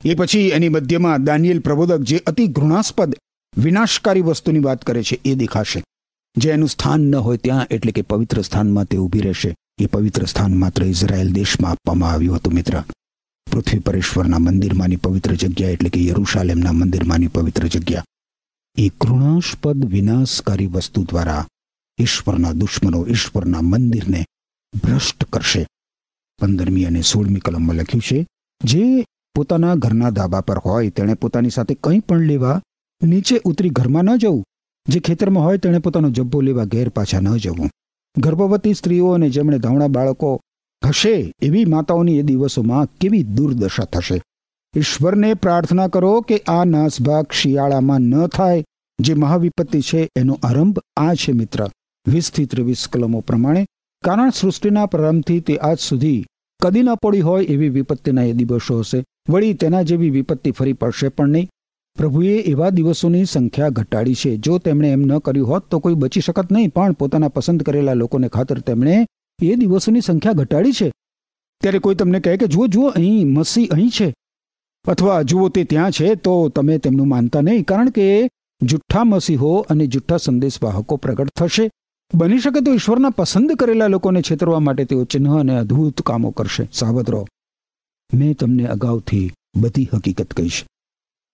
એ 0.05 0.15
પછી 0.15 0.39
એની 0.39 0.69
મધ્યમાં 0.69 1.23
દાનિયેલ 1.23 1.59
પ્રબોધક 1.59 1.99
જે 1.99 2.17
અતિ 2.17 2.47
ઘૃણાસ્પદ 2.47 3.15
વિનાશકારી 3.57 4.21
વસ્તુની 4.21 4.59
વાત 4.59 4.85
કરે 4.85 5.03
છે, 5.03 5.19
એ 5.25 5.35
દેખાશે. 5.35 5.83
જે 6.37 6.49
એનું 6.49 6.69
સ્થાન 6.69 7.01
ન 7.01 7.15
હોય 7.15 7.37
ત્યાં, 7.37 7.67
એટલે 7.71 7.91
કે 7.91 8.01
પવિત્ર 8.01 8.41
સ્થાનમાં 8.41 8.85
તે 8.85 8.97
ઊભી 8.97 9.19
રહેશે. 9.19 9.55
એ 9.81 9.85
પવિત્ર 9.85 10.25
સ્થાન 10.25 10.53
માત્ર 10.53 10.83
ઇઝરાયલ 10.83 11.31
દેશમાં 11.31 11.71
આપવામાં 11.71 12.11
આવ્યું 12.11 12.35
હતું, 12.35 12.53
મિત્ર. 12.53 12.83
પૃથ્વી 13.51 13.79
પરેશ્વરના 13.79 14.39
મંદિરમાંની 14.39 14.95
પવિત્ર 14.95 15.33
જગ્યા, 15.33 15.69
એટલે 15.69 15.89
કે 15.89 16.05
યરુશાલેમના 16.05 16.71
મંદિરમાંની 16.71 17.27
પવિત્ર 17.27 17.67
જગ્યા. 17.67 18.03
એ 18.77 18.89
ઘૃણાસ્પદ 18.89 19.85
વિનાશકારી 19.85 20.67
વસ્તુ 20.67 21.03
દ્વારા 21.03 21.47
ઈશ્વરના 21.99 22.51
દુશ્મનો, 22.51 23.07
ઈશ્વરના 23.07 23.61
મંદિરને 23.61 24.25
ભ્રષ્ટ 24.83 25.23
કરશે. 25.23 25.67
પંદરમી 26.39 26.85
અને 26.85 27.01
સોળમી 27.01 27.39
કલમમાં 27.39 27.75
લખ્યું 27.75 28.01
છે, 28.01 28.27
જે 28.63 29.05
પોતાના 29.35 29.75
ઘરના 29.75 30.09
ધાબા 30.09 30.41
પર 30.41 30.57
હોય, 30.57 30.89
તેણે 30.89 31.13
પોતાની 31.13 31.49
સાથે 31.49 31.75
કંઈ 31.75 31.99
પણ 31.99 32.19
લેવા 32.19 32.61
નીચે 33.03 33.41
ઉતરી 33.43 33.69
ઘરમાં 33.69 34.03
ન 34.03 34.15
જવું. 34.15 34.45
જે 34.87 34.99
ખેતરમાં 34.99 35.43
હોય 35.43 35.57
તેણે 35.57 35.79
પોતાનો 35.79 36.09
જબ્બો 36.09 36.41
લેવા 36.41 36.63
ઘેર 36.63 36.89
પાછા 36.89 37.19
ન 37.19 37.37
જવું. 37.37 37.69
ગર્ભવતી 38.17 38.73
સ્ત્રીઓ 38.73 39.07
અને 39.07 39.29
જેમણે 39.29 39.59
ધાવણા 39.59 39.87
બાળકો 39.87 40.41
હશે 40.85 41.33
એવી 41.41 41.65
માતાઓની 41.65 42.19
એ 42.19 42.21
દિવસોમાં 42.21 42.85
કેવી 42.85 43.23
દુર્દશા 43.23 43.85
થશે. 43.85 44.21
ઈશ્વરને 44.77 45.33
પ્રાર્થના 45.33 45.87
કરો 45.87 46.21
કે 46.21 46.37
આ 46.47 46.63
નાસભાગ 46.63 47.25
શિયાળામાં 47.31 47.99
ન 47.99 48.27
થાય. 48.27 48.63
જે 48.99 49.13
મહાવિપત્તિ 49.13 49.81
છે 49.81 50.09
એનો 50.15 50.39
આરંભ 50.43 50.79
આ 50.97 51.13
છે, 51.13 51.31
મિત્ર. 51.31 51.69
વીસથી 52.07 52.45
ત્રેવીસ 52.45 52.87
કલમો 52.87 53.19
પ્રમાણે 53.19 53.65
કારણ 54.03 54.29
સૃષ્ટિના 54.29 54.85
પ્રારંભથી 54.85 55.39
તે 55.39 55.57
આજ 55.57 55.79
સુધી 55.79 56.25
કદી 56.61 56.81
ન 56.81 56.95
પડી 56.95 57.21
હોય 57.21 57.45
એવી 57.45 57.69
વિપત્તિના 57.69 58.23
એ 58.23 58.33
દિવસો 58.33 58.79
હશે. 58.79 59.03
વળી 59.29 59.53
તેના 59.53 59.81
જેવી 59.81 60.09
વિપત્તિ 60.09 60.51
ફરી 60.51 60.73
પડશે 60.73 61.07
પણ 61.07 61.29
નહીં. 61.29 61.49
પ્રભુએ 61.95 62.37
એવા 62.37 62.69
દિવસોની 62.69 63.25
સંખ્યા 63.25 63.69
ઘટાડી 63.69 64.13
છે. 64.13 64.37
જો 64.37 64.57
તેમણે 64.57 64.91
એમ 64.91 65.01
ન 65.01 65.17
કર્યું 65.17 65.47
હોત 65.47 65.63
તો 65.63 65.79
કોઈ 65.79 65.93
બચી 65.93 66.21
શકત 66.21 66.51
નહીં, 66.51 66.69
પણ 66.69 66.91
પોતાના 66.91 67.27
પસંદ 67.27 67.63
કરેલા 67.63 67.93
લોકોને 67.93 68.27
ખાતર 68.27 68.59
તેમણે 68.59 69.07
એ 69.41 69.55
દિવસોની 69.55 70.01
સંખ્યા 70.01 70.33
ઘટાડી 70.33 70.71
છે. 70.71 70.91
ત્યારે 71.61 71.79
કોઈ 71.79 71.95
તમને 71.95 72.19
કહે 72.19 72.37
કે, 72.37 72.47
જુઓ 72.47 72.67
જુઓ, 72.67 72.87
અહીં 72.87 73.33
મસી 73.33 73.67
અહીં 73.67 73.89
છે. 73.89 74.13
અથવા, 74.87 75.21
જુઓ, 75.21 75.49
તે 75.49 75.63
ત્યાં 75.63 75.91
છે. 75.91 76.15
તો 76.15 76.49
તમે 76.49 76.77
તેમનું 76.77 77.07
માનતા 77.07 77.41
નહીં, 77.41 77.65
કારણ 77.65 77.89
કે 77.89 78.29
જુઠ્ઠા 78.61 79.03
મસીહો 79.03 79.65
અને 79.69 79.87
જુઠ્ઠા 79.87 80.17
સંદેશવાહકો 80.17 80.95
પ્રગટ 80.95 81.29
થશે. 81.29 81.71
બની 82.13 82.39
શકે 82.39 82.61
તો 82.61 82.73
ઈશ્વરના 82.73 83.09
પસંદ 83.09 83.51
કરેલા 83.51 83.87
લોકોને 83.87 84.21
છેતરવા 84.21 84.59
માટે 84.59 84.85
તેઓ 84.85 85.03
ચિહ્ન 85.03 85.29
અને 85.29 85.57
અદ્ભુત 85.57 86.01
કામો 86.01 86.31
કરશે. 86.31 86.69
સાવધ 86.73 87.09
રહો. 87.09 87.27
મેં 88.13 88.35
તમને 88.35 88.65
અગાઉથી 88.65 89.31
બધી 89.61 89.89
હકીકત 89.93 90.33
કહીશ. 90.33 90.65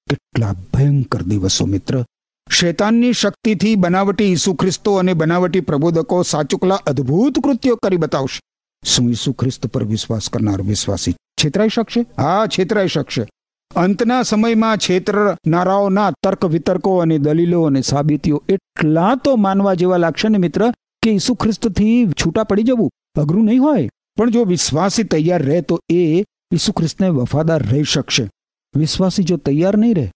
કેટલા 0.09 0.53
ભયંકર 0.73 1.21
દિવસો 1.21 1.65
મિત્ર. 1.65 2.05
શેતાનની 2.51 3.13
શક્તિથી 3.13 3.75
બનાવટી 3.75 4.23
ઈસુ 4.23 4.53
ખ્રિસ્તો 4.53 4.95
અને 4.95 5.13
બનાવટી 5.13 5.59
પ્રબોધકો 5.59 6.23
સાચુકલા 6.23 6.75
અદ્ભુત 6.75 7.39
કૃત્યો 7.39 7.75
કરી 7.75 7.97
બતાવશે. 7.97 8.39
શું 8.85 9.09
ઈસુ 9.09 9.33
ખ્રિસ્ત 9.33 9.67
પર 9.67 9.83
વિશ્વાસ 9.83 10.29
કરનાર 10.29 10.61
વિશ્વાસી 10.61 11.11
છેતરાઈ 11.11 11.69
શકશે? 11.69 12.01
હા, 12.01 12.47
છેતરાઈ 12.47 12.87
શકશે. 12.87 13.27
અંતના 13.75 14.23
સમયમાં 14.23 14.77
છેતરનારાઓના 14.77 16.11
તર્ક 16.11 16.45
વિતર્કો 16.45 16.97
અને 16.97 17.17
દલીલો 17.17 17.63
અને 17.63 17.81
સાબિતીઓ 17.81 18.43
એટલા 18.49 19.15
તો 19.15 19.35
માનવા 19.35 19.73
જેવા 19.73 19.97
લાગશે 19.97 20.29
ને 20.29 20.37
મિત્ર 20.37 20.71
કે 21.03 21.11
ઈસુ 21.11 21.35
ખ્રિસ્તથી 21.35 22.07
છૂટા 22.07 22.43
પડી 22.43 22.63
જવું 22.63 22.91
અઘરું 23.15 23.45
નહીં 23.45 23.61
હોય. 23.61 23.89
પણ 24.17 24.29
જો 24.29 24.43
વિશ્વાસી 24.43 25.03
તૈયાર 25.03 25.43
રહે 25.43 25.61
તો 25.61 25.79
એ 25.89 26.23
ઈસુ 26.53 26.71
ખ્રિસ્તને 26.71 27.09
વફાદાર 27.09 27.63
રહી 27.63 27.83
શકશે. 27.83 28.29
વિશ્વાસી 28.77 29.23
જો 29.23 29.37
તૈયાર 29.37 29.77
નહીં 29.77 29.95
રહે 29.95 30.07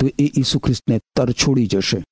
તો 0.00 0.06
એ 0.18 0.30
ઈસુ 0.38 0.60
ખ્રિસ્તને 0.60 0.98
તરછોડી 1.16 1.66
જશે. 1.66 2.02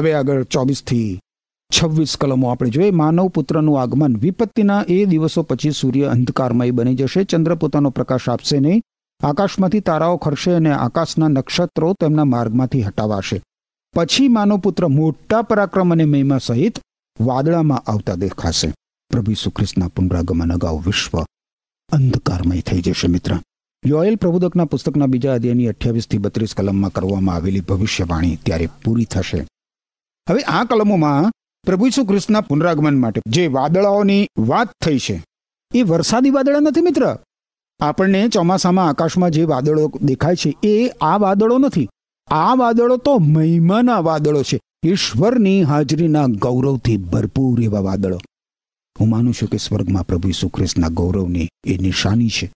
હવે 0.00 0.14
આગળ 0.14 0.42
ચોવીસથી 0.42 1.20
છવ્વીસ 1.70 2.16
કલમો 2.20 2.48
આપણે 2.48 2.70
જોઈએ. 2.70 2.90
માનવ 2.90 3.28
પુત્રનું 3.28 3.80
આગમન. 3.82 4.16
વિપત્તિના 4.16 4.84
એ 4.88 5.04
દિવસો 5.04 5.42
પછી 5.42 5.70
સૂર્ય 5.70 6.04
અંધકારમય 6.04 6.70
બની 6.70 6.94
જશે. 6.94 7.24
ચંદ્ર 7.24 7.54
પોતાનો 7.54 7.90
પ્રકાશ 7.90 8.28
આપશે 8.28 8.60
નહીં. 8.60 8.82
આકાશમાંથી 9.20 9.80
તારાઓ 9.80 10.16
ખરશે 10.16 10.50
અને 10.50 10.70
આકાશના 10.72 11.28
નક્ષત્રો 11.28 11.92
તેમના 11.92 12.24
માર્ગમાંથી 12.24 12.82
હટાવાશે. 12.82 13.42
પછી 13.94 14.28
માનવ 14.28 14.58
પુત્ર 14.58 14.88
મોટા 14.88 15.42
પરાક્રમ 15.42 15.92
અને 15.92 16.04
મહિમા 16.04 16.38
સહિત 16.38 16.78
વાદળામાં 17.20 17.90
આવતા 17.90 18.14
દેખાશે. 18.14 18.72
પ્રભુ 19.10 19.30
ઈસુખ્રિસ્તના 19.30 19.88
પુનરાગમન 19.88 20.52
અગાઉ 20.52 20.82
વિશ્વ 20.86 21.20
અંધકારમય 21.92 22.60
થઈ 22.60 22.80
જશે, 22.80 23.08
મિત્ર. 23.08 23.38
યોએલ 23.86 24.16
પ્રબોધકના 24.16 24.64
પુસ્તકના 24.64 25.06
બીજા 25.06 25.34
અધ્યાયની 25.34 25.66
અઠ્યાવીસથી 25.66 26.18
બત્રીસ 26.18 26.54
કલમમાં 26.54 26.92
કરવામાં 26.92 27.34
આવેલી 27.34 27.60
ભવિષ્યવાણી 27.60 28.36
ત્યારે 28.36 28.68
પૂરી 28.84 29.04
થશે. 29.04 29.46
હવે 30.28 30.42
આ 30.42 30.64
કલમોમાં 30.64 31.30
પ્રભુ 31.66 31.86
ઈસુ 31.86 32.04
કૃષ્ણના 32.04 32.40
પુનરાગમન 32.40 32.98
માટે 32.98 33.20
જે 33.26 33.46
વાદળાઓની 33.46 34.28
વાત 34.38 34.68
થઈ 34.84 34.98
છે, 34.98 35.24
એ 35.74 35.82
વરસાદી 35.82 36.30
વાદળા 36.30 36.60
નથી 36.60 36.80
મિત્ર? 36.80 37.18
આપણને 37.80 38.28
ચોમાસામાં 38.28 38.88
આકાશમાં 38.88 39.30
જે 39.30 39.44
વાદળો 39.44 39.92
દેખાય 40.02 40.36
છે, 40.36 40.56
એ 40.62 40.88
આ 41.00 41.16
વાદળો 41.16 41.58
નથી. 41.58 41.88
આ 42.28 42.54
વાદળો 42.54 42.96
તો 42.96 43.18
મહિમાના 43.18 43.98
વાદળો 44.00 44.42
છે. 44.42 44.60
ઈશ્વરની 44.86 45.62
હાજરીના 45.62 46.26
ગૌરવથી 46.26 46.96
ભરપૂર 46.96 47.62
એવા 47.62 47.80
વાદળો. 47.80 48.18
હું 49.00 49.08
માનું 49.08 49.34
છું 49.34 49.48
કે 49.48 49.58
સ્વર્ગમાં 49.58 50.06
પ્રભુ 50.06 50.28
ઈસુ 50.28 50.48
ખ્રિસ્તના 50.48 50.88
ગૌરવની 50.88 51.48
એ 51.66 51.78
નિશાની 51.78 52.28
છે. 52.28 52.52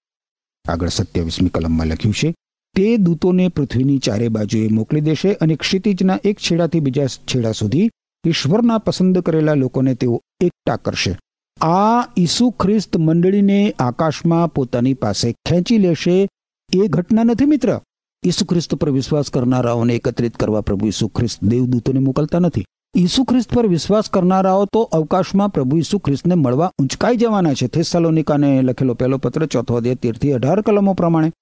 આગળ 0.69 0.89
સત્યાવીસમી 0.89 1.49
કલમમાં 1.49 1.87
લખ્યું 1.87 2.15
છે 2.15 2.35
તે 2.75 2.97
દૂતોને 2.97 3.49
પૃથ્વીની 3.49 3.99
ચારે 3.99 4.29
બાજુએ 4.29 4.69
મોકલી 4.69 5.01
દેશે 5.01 5.33
અને 5.33 5.57
ક્ષિતિજના 5.57 6.19
એક 6.25 6.39
છેડાથી 6.39 6.81
બીજા 6.81 7.07
છેડા 7.07 7.53
સુધી 7.53 7.91
ઈશ્વરના 8.27 8.79
પસંદ 8.79 9.19
કરેલા 9.19 9.55
લોકોને 9.55 9.95
તેઓ 9.95 10.21
એકઠા 10.41 10.77
કરશે. 10.77 11.19
આ 11.61 12.05
ઈસુ 12.19 12.51
ખ્રિસ્ત 12.51 12.97
મંડળીને 12.97 13.75
આકાશમાં 13.79 14.55
પોતાની 14.55 14.95
પાસે 14.95 15.33
ખેંચી 15.33 15.79
લેશે. 15.79 16.29
એ 16.73 16.87
ઘટના 16.89 17.25
નથી 17.25 17.45
મિત્ર. 17.45 17.81
ઈસુ 18.27 18.45
ખ્રિસ્ત 18.45 18.75
પર 18.75 18.91
વિશ્વાસ 18.91 19.31
કરનારાઓને 19.31 19.95
એકત્રિત 19.95 20.37
કરવા 20.37 20.61
પ્રભુ 20.61 20.87
ઈસુ 20.87 21.09
ખ્રિસ્ત 21.09 21.45
દેવદૂતોને 21.45 22.01
મોકલતા 22.01 22.39
નથી. 22.39 22.65
ઈસુ 22.97 23.25
ખ્રિસ્ત 23.25 23.55
પર 23.55 23.67
વિશ્વાસ 23.67 24.11
કરનારાઓ 24.11 24.65
તો 24.65 24.83
અવકાશમાં 24.83 25.49
પ્રભુ 25.49 25.77
ઈસુ 25.77 25.99
ખ્રિસ્તને 25.99 26.35
મળવા 26.35 26.71
ઊંચકાઈ 26.79 27.17
જવાના 27.17 27.55
છે. 27.55 27.67
થેસલોનિકાને 27.67 28.63
લખેલો 28.63 28.95
પહેલો 28.95 29.19
પત્ર 29.19 29.47
ચોથો 29.47 29.75
અધ્યાય 29.75 29.95
તેરથી 29.95 30.33
અઢાર 30.33 30.61
કલમો 30.61 30.95
પ્રમાણે. 30.95 31.33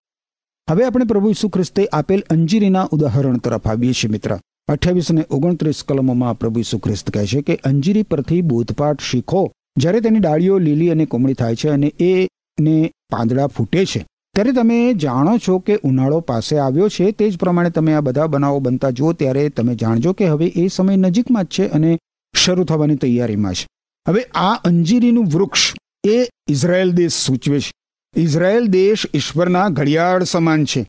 હવે 0.70 0.84
આપણે 0.84 1.04
પ્રભુ 1.04 1.30
ઈસુ 1.30 1.48
ખ્રિસ્તે 1.48 1.86
આપેલ 1.92 2.22
અંજીરીના 2.30 2.88
ઉદાહરણ 2.90 3.36
તરફ 3.36 3.68
આવીએ 3.68 3.92
છીએ, 3.92 4.10
મિત્ર. 4.10 4.38
અઠ્યાવીસ 4.68 5.10
અને 5.10 5.24
ઓગણત્રીસ 5.30 5.82
કલમોમાં 5.88 6.38
પ્રભુ 6.38 6.60
ઈસુ 6.60 6.78
ખ્રિસ્ત 6.78 7.10
કહે 7.10 7.26
છે 7.26 7.42
કે, 7.42 7.54
અંજીરી 7.54 8.02
પરથી 8.02 8.42
બોધપાઠ 8.42 9.00
શીખો. 9.00 9.52
જ્યારે 9.76 10.00
તેની 10.00 10.18
ડાળીઓ 10.18 10.58
લીલી 10.58 10.90
અને 10.90 11.06
કોમળી 11.06 11.34
થાય 11.34 11.54
છે 11.54 11.68
અને 11.68 11.86
એ 11.86 12.28
ને 12.60 12.92
પાંદડા 13.10 13.46
ફૂટે 13.46 13.84
છે. 13.84 14.06
ત્યારે 14.34 14.52
તમે 14.52 14.94
જાણો 14.94 15.38
છો 15.38 15.58
કે 15.58 15.78
ઉનાળો 15.82 16.20
પાસે 16.20 16.58
આવ્યો 16.58 16.88
છે. 16.88 17.12
તે 17.12 17.30
જ 17.30 17.38
પ્રમાણે 17.38 17.70
તમે 17.70 17.94
આ 17.94 18.00
બધા 18.00 18.26
બનાવો 18.26 18.58
બનતા 18.58 18.90
જુઓ. 18.90 19.12
ત્યારે 19.12 19.48
તમે 19.48 19.74
જાણજો 19.74 20.12
કે 20.12 20.28
હવે 20.28 20.46
એ 20.46 20.68
સમય 20.68 20.96
નજીકમાં 20.96 21.44
જ 21.44 21.46
છે 21.46 21.68
અને 21.68 21.98
શરૂ 22.36 22.64
થવાની 22.64 22.96
તૈયારીમાં 22.96 23.54
છે. 23.54 23.66
હવે 24.08 24.22
આ 24.22 24.54
અંજીરીનું 24.54 25.24
વૃક્ષ 25.24 25.74
એ 26.06 26.28
ઇઝરાયલ 26.48 26.92
દેશ 26.92 27.12
સૂચવે 27.12 27.60
છે. 27.60 27.72
ઇઝરાયલ 28.16 28.66
દેશ 28.66 29.06
ઈશ્વરના 29.14 29.68
ઘડિયાળ 29.68 30.24
સમાન 30.24 30.64
છે. 30.64 30.86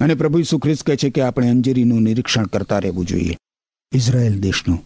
અને 0.00 0.14
પ્રભુ 0.14 0.38
ઈસુ 0.38 0.58
ખ્રિસ્ત 0.58 0.86
કહે 0.86 0.96
છે 0.96 1.10
કે 1.10 1.20
આપણે 1.20 1.48
અંજીરીનું 1.48 2.02
નિરીક્ષણ 2.02 2.46
કરતા 2.46 2.78
રહેવું 2.78 3.06
જોઈએ. 3.06 3.36
ઇઝરાયલ 3.92 4.40
દેશનું 4.40 4.84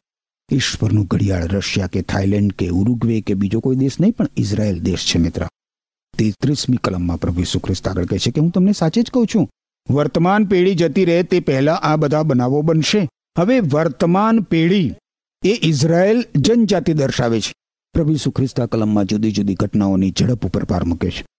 ઈશ્વરનું 0.53 1.05
ઘડિયાળ 1.05 1.47
રશિયા 1.47 1.87
કે 1.87 2.03
થાઇલેન્ડ 2.03 2.53
કે 2.53 2.69
ઉરુગ્વે 2.69 3.21
કે 3.21 3.35
બીજો 3.35 3.61
કોઈ 3.61 3.77
દેશ 3.77 4.01
નહીં, 4.01 4.13
પણ 4.13 4.27
ઇઝરાયલ 4.37 4.81
દેશ 4.81 5.15
છે 5.15 5.19
મિત્ર. 5.19 5.49
તેત્રીસમી 6.19 6.77
કલમમાં 6.77 7.21
પ્રભુ 7.21 7.41
ઈસુ 7.41 7.59
ખ્રિસ્ત 7.59 7.89
આગળ 7.89 8.07
કહે 8.07 8.19
છે 8.19 8.31
કે 8.31 8.41
હું 8.41 8.51
તમને 8.51 8.73
સાચે 8.73 9.03
જ 9.03 9.11
કહું 9.11 9.27
છું. 9.27 9.49
વર્તમાન 9.91 10.45
પેઢી 10.45 10.75
જતી 10.75 11.05
રહે 11.05 11.23
તે 11.23 11.41
પહેલા 11.41 11.75
આ 11.75 11.97
બધા 11.97 12.23
બનાવો 12.23 12.63
બનશે. 12.63 13.09
હવે 13.39 13.61
વર્તમાન 13.61 14.41
પેઢી 14.41 14.95
એ 15.45 15.61
ઇઝરાયલ 15.63 16.25
જનજાતિ 16.37 16.93
દર્શાવે 16.93 17.41
છે. 17.41 17.53
પ્રભુ 17.95 18.13
ઈસુ 18.13 18.31
ખ્રિસ્ત 18.31 18.61
કલમમાં 18.61 19.05
જુદી 19.05 19.33
જુદી 19.33 19.55
ઘટનાઓની 19.55 20.15
ઝડપ 20.19 20.47
ઉપર 20.47 20.65
ભાર 20.65 20.85
મૂકે 20.85 21.11
છે. 21.11 21.30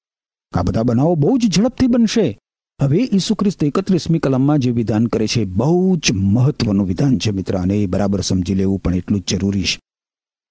આ 0.54 0.64
બધા 0.64 0.84
બનાવો 0.84 1.16
બહુ 1.16 1.38
જ 1.38 1.56
ઝડપથી 1.56 1.88
બનશે. 1.88 2.40
હવે 2.82 3.10
ઈસુ 3.14 3.36
ખ્રિસ્ત 3.36 3.64
એકત્રીસમી 3.64 4.20
કલમમાં 4.20 4.60
જે 4.60 4.72
વિધાન 4.72 5.06
કરે 5.06 5.28
છે, 5.28 5.46
બહુ 5.46 5.98
જ 5.98 6.12
મહત્વનું 6.12 6.88
વિધાન 6.88 7.18
છે 7.18 7.32
મિત્ર, 7.32 7.58
અને 7.58 7.78
એ 7.78 7.86
બરાબર 7.86 8.22
સમજી 8.22 8.56
લેવું 8.56 8.80
પણ 8.80 8.96
એટલું 8.96 9.22
જ 9.22 9.24
જરૂરી 9.24 9.64
છે. 9.64 9.80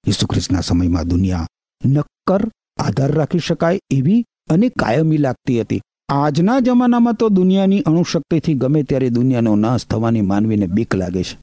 ઈસુ 0.07 0.27
ખ્રિસ્તના 0.27 0.61
સમયમાં 0.61 1.09
દુનિયા 1.09 1.47
નક્કર 1.87 2.51
આધાર 2.77 3.13
રાખી 3.13 3.39
શકાય 3.39 3.81
એવી 3.91 4.25
અને 4.51 4.69
કાયમી 4.69 5.17
લાગતી 5.17 5.61
હતી. 5.61 5.81
આજના 6.09 6.61
જમાનામાં 6.61 7.15
તો 7.15 7.29
દુનિયાની 7.29 7.81
અણુશક્તિથી 7.81 8.55
ગમે 8.55 8.83
ત્યારે 8.83 9.11
દુનિયાનો 9.11 9.57
નાશ 9.57 9.87
થવાની 9.87 10.21
માનવીને 10.21 10.67
બીક 10.67 10.95
લાગે 10.95 11.23
છે. 11.23 11.39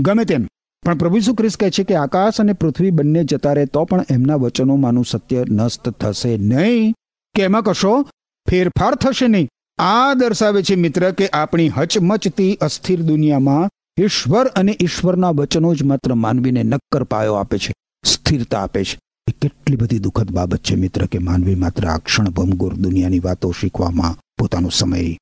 ગમે 0.00 0.24
તેમ. 0.24 0.48
પણ 0.82 0.98
પ્રભુ 0.98 1.16
ઈસુ 1.16 1.34
ખ્રિસ્ત 1.34 1.60
કહે 1.60 1.70
છે 1.70 1.84
કે 1.84 1.94
આકાશ 1.94 2.40
અને 2.40 2.52
પૃથ્વી 2.52 2.90
બંને 2.90 3.24
જતા 3.24 3.52
રહે 3.52 3.66
તો 3.66 3.84
પણ 3.84 4.04
એમના 4.10 4.34
વચનોમાંનું 4.34 5.04
સત્ય 5.04 5.44
નષ્ટ 5.48 5.88
થશે 5.88 6.38
નહીં. 6.38 6.94
કે 7.34 7.42
એમાં 7.42 7.62
કશો? 7.62 8.02
ફેરફાર 8.50 8.94
થશે 8.94 9.26
નહીં. 9.26 9.48
આ 9.78 10.14
દર્શાવે 10.14 10.62
છે 10.62 10.74
મિત્ર 10.74 11.10
કે 11.10 11.28
આપણી 11.28 11.68
હચમચતી 11.68 12.54
અસ્થિર 12.54 13.00
દુનિયામાં 13.02 13.70
ઈશ્વર 14.00 14.46
અને 14.46 14.76
ઈશ્વરના 14.80 15.30
વચનો 15.30 15.74
જ 15.74 15.82
માત્ર 15.82 16.14
માનવીને 16.14 16.62
નક્કર 16.62 17.04
પાયો 17.04 17.34
આપે 17.34 17.58
છે, 17.58 17.72
સ્થિરતા 18.04 18.62
આપે 18.62 18.84
છે. 18.84 18.98
એ 19.28 19.32
કેટલી 19.42 19.76
બધી 19.76 19.98
દુઃખદ 19.98 20.30
બાબત 20.30 20.60
છે 20.62 20.74
મિત્ર 20.74 21.06
કે 21.06 21.18
માનવી 21.18 21.54
માત્ર 21.54 21.88
આ 21.88 21.98
ક્ષણભંગુર 21.98 22.74
દુનિયાની 22.74 23.18
વાતો 23.18 23.52
શીખવામાં 23.60 24.16
પોતાનો 24.38 24.68
સમય 24.68 25.16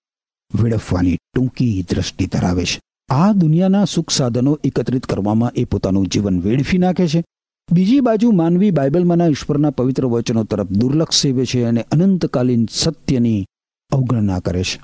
વેડફવાની 0.63 1.17
ટૂંકી 1.17 1.87
દ્રષ્ટિ 1.91 2.27
ધરાવે 2.27 2.65
છે. 2.65 2.81
આ 3.09 3.33
દુનિયાના 3.33 3.85
સુખ 3.85 4.11
સાધનો 4.11 4.59
એકત્રિત 4.65 5.07
કરવામાં 5.07 5.53
એ 5.57 5.65
પોતાનું 5.65 6.07
જીવન 6.07 6.41
વેડફી 6.41 6.79
નાખે 6.79 7.09
છે. 7.09 7.25
બીજી 7.73 8.01
બાજુ 8.01 8.31
માનવી 8.31 8.71
બાઇબલમાંના 8.71 9.27
ઈશ્વરના 9.27 9.71
પવિત્ર 9.71 10.07
વચનો 10.07 10.45
તરફ 10.45 10.67
દુર્લક્ષ 10.67 11.21
સેવે 11.21 11.45
છે 11.45 11.65
અને 11.65 11.85
અનંતકાલીન 11.93 12.67
સત્યની 12.71 13.47
અવગણના 13.91 14.39
કરે 14.39 14.63
છે. 14.63 14.81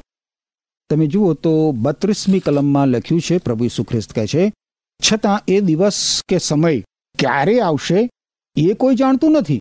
તમે 0.91 1.07
જુઓ 1.07 1.35
તો 1.35 1.73
બત્રીસમી 1.73 2.41
કલમમાં 2.41 2.89
લખ્યું 2.89 3.21
છે, 3.21 3.39
પ્રભુ 3.39 3.65
ઈસુ 3.65 3.83
કહે 3.83 4.27
છે, 4.27 4.53
છતાં 5.03 5.41
એ 5.49 5.61
દિવસ 5.61 6.23
કે 6.29 6.39
સમય 6.39 6.81
ક્યારે 7.19 7.61
આવશે 7.61 8.11
એ 8.57 8.73
કોઈ 8.73 8.95
જાણતું 8.95 9.33
નથી. 9.33 9.61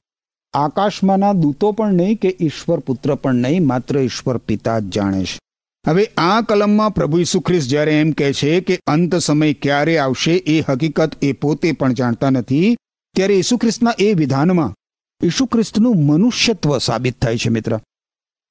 આકાશમાંના 0.53 1.33
દૂતો 1.33 1.71
પણ 1.71 1.93
નહીં 1.93 2.19
કે 2.19 2.37
ઈશ્વર 2.41 2.79
પુત્ર 2.79 3.15
પણ 3.15 3.35
નહીં, 3.35 3.67
માત્ર 3.67 3.99
ઈશ્વર 3.99 4.37
પિતા 4.37 4.79
જ 4.79 4.83
જાણે 4.83 5.23
છે. 5.23 5.39
હવે 5.87 6.05
આ 6.17 6.41
કલમમાં 6.41 6.93
પ્રભુ 6.93 7.19
ઈસુ 7.19 7.43
જ્યારે 7.67 8.01
એમ 8.01 8.11
કહે 8.11 8.33
છે 8.33 8.61
કે 8.61 8.79
અંત 8.87 9.15
સમય 9.15 9.53
ક્યારે 9.53 9.97
આવશે 9.97 10.31
એ 10.31 10.61
હકીકત 10.61 11.11
એ 11.21 11.31
પોતે 11.31 11.71
પણ 11.71 11.93
જાણતા 11.93 12.29
નથી 12.29 12.77
ત્યારે 13.15 13.35
ઈસુ 13.35 13.57
ખ્રિસ્તના 13.57 13.93
એ 13.99 14.13
વિધાનમાં 14.13 14.73
ઈસુ 15.21 15.45
ખ્રિસ્તનું 15.45 16.05
મનુષ્યત્વ 16.05 16.77
સાબિત 16.77 17.21
થાય 17.21 17.37
છે, 17.37 17.49
મિત્ર. 17.49 17.79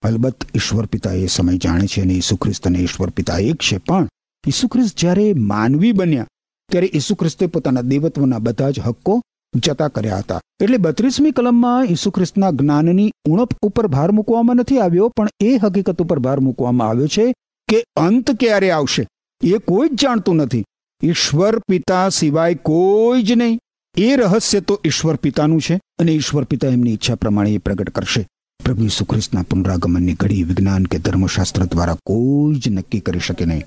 અલબત્ત 0.03 0.44
ઈશ્વર 0.57 0.87
પિતા 0.87 1.12
એ 1.12 1.27
સમય 1.27 1.57
જાણે 1.57 1.87
છે 1.87 2.00
અને 2.03 2.14
ઈસુ 2.14 2.37
ખ્રિસ્ત 2.37 2.66
અને 2.66 2.79
ઈશ્વર 2.79 3.11
પિતા 3.11 3.38
એક 3.38 3.59
છે, 3.62 3.79
પણ 3.79 4.09
ઈસુ 4.44 4.68
ખ્રિસ્ત 4.68 4.98
જ્યારે 4.98 5.27
માનવી 5.33 5.92
બન્યા, 5.92 6.27
ત્યારે 6.70 6.90
ઈસુ 6.94 7.14
ખ્રિસ્તે 7.14 7.46
પોતાના 7.46 7.81
દેવત્વના 7.81 8.38
બધા 8.38 8.70
જ 8.70 8.81
હક્કો 8.81 9.20
જતા 9.55 9.88
કર્યા 9.88 10.18
હતા. 10.18 10.40
એટલે 10.62 10.77
બત્રીસમી 10.77 11.31
કલમમાં 11.31 11.85
ઈસુ 11.85 12.11
ખ્રિસ્તના 12.11 12.50
જ્ઞાનની 12.50 13.11
ઉણપ 13.29 13.53
ઉપર 13.62 13.87
ભાર 13.87 14.12
મૂકવામાં 14.12 14.57
નથી 14.57 14.79
આવ્યો, 14.79 15.09
પણ 15.09 15.29
એ 15.40 15.57
હકીકત 15.57 16.03
ઉપર 16.03 16.18
ભાર 16.18 16.40
મૂકવામાં 16.40 16.88
આવ્યો 16.88 17.07
છે 17.07 17.33
કે 17.68 17.85
અંત 17.96 18.31
ક્યારે 18.40 18.70
આવશે 18.70 19.07
એ 19.42 19.59
કોઈ 19.59 19.88
જ 19.88 19.94
જાણતું 19.94 20.37
નથી. 20.37 20.64
ઈશ્વર 21.03 21.59
પિતા 21.59 22.09
સિવાય 22.09 22.55
કોઈ 22.55 23.22
જ 23.22 23.33
નહીં. 23.33 23.59
એ 23.96 24.16
રહસ્ય 24.16 24.61
તો 24.61 24.80
ઈશ્વર 24.85 25.16
પિતાનું 25.16 25.61
છે 25.61 25.80
અને 25.98 26.12
ઈશ્વર 26.12 26.44
પિતા 26.44 26.68
એમની 26.68 26.92
ઈચ્છા 26.92 27.14
પ્રમાણે 27.14 27.52
એ 27.52 27.59
પ્રગટ 27.59 27.90
કરશે. 27.90 28.26
પ્રભુ 28.64 28.85
ઈસુ 28.85 29.04
પુનરાગમનની 29.50 30.12
ઘડી 30.12 30.42
વિજ્ઞાન 30.42 30.85
કે 30.85 30.98
ધર્મશાસ્ત્ર 30.98 31.64
દ્વારા 31.64 31.96
કોઈ 32.07 32.54
જ 32.54 32.68
નક્કી 32.68 33.00
કરી 33.00 33.18
શકે 33.18 33.44
નહીં. 33.44 33.62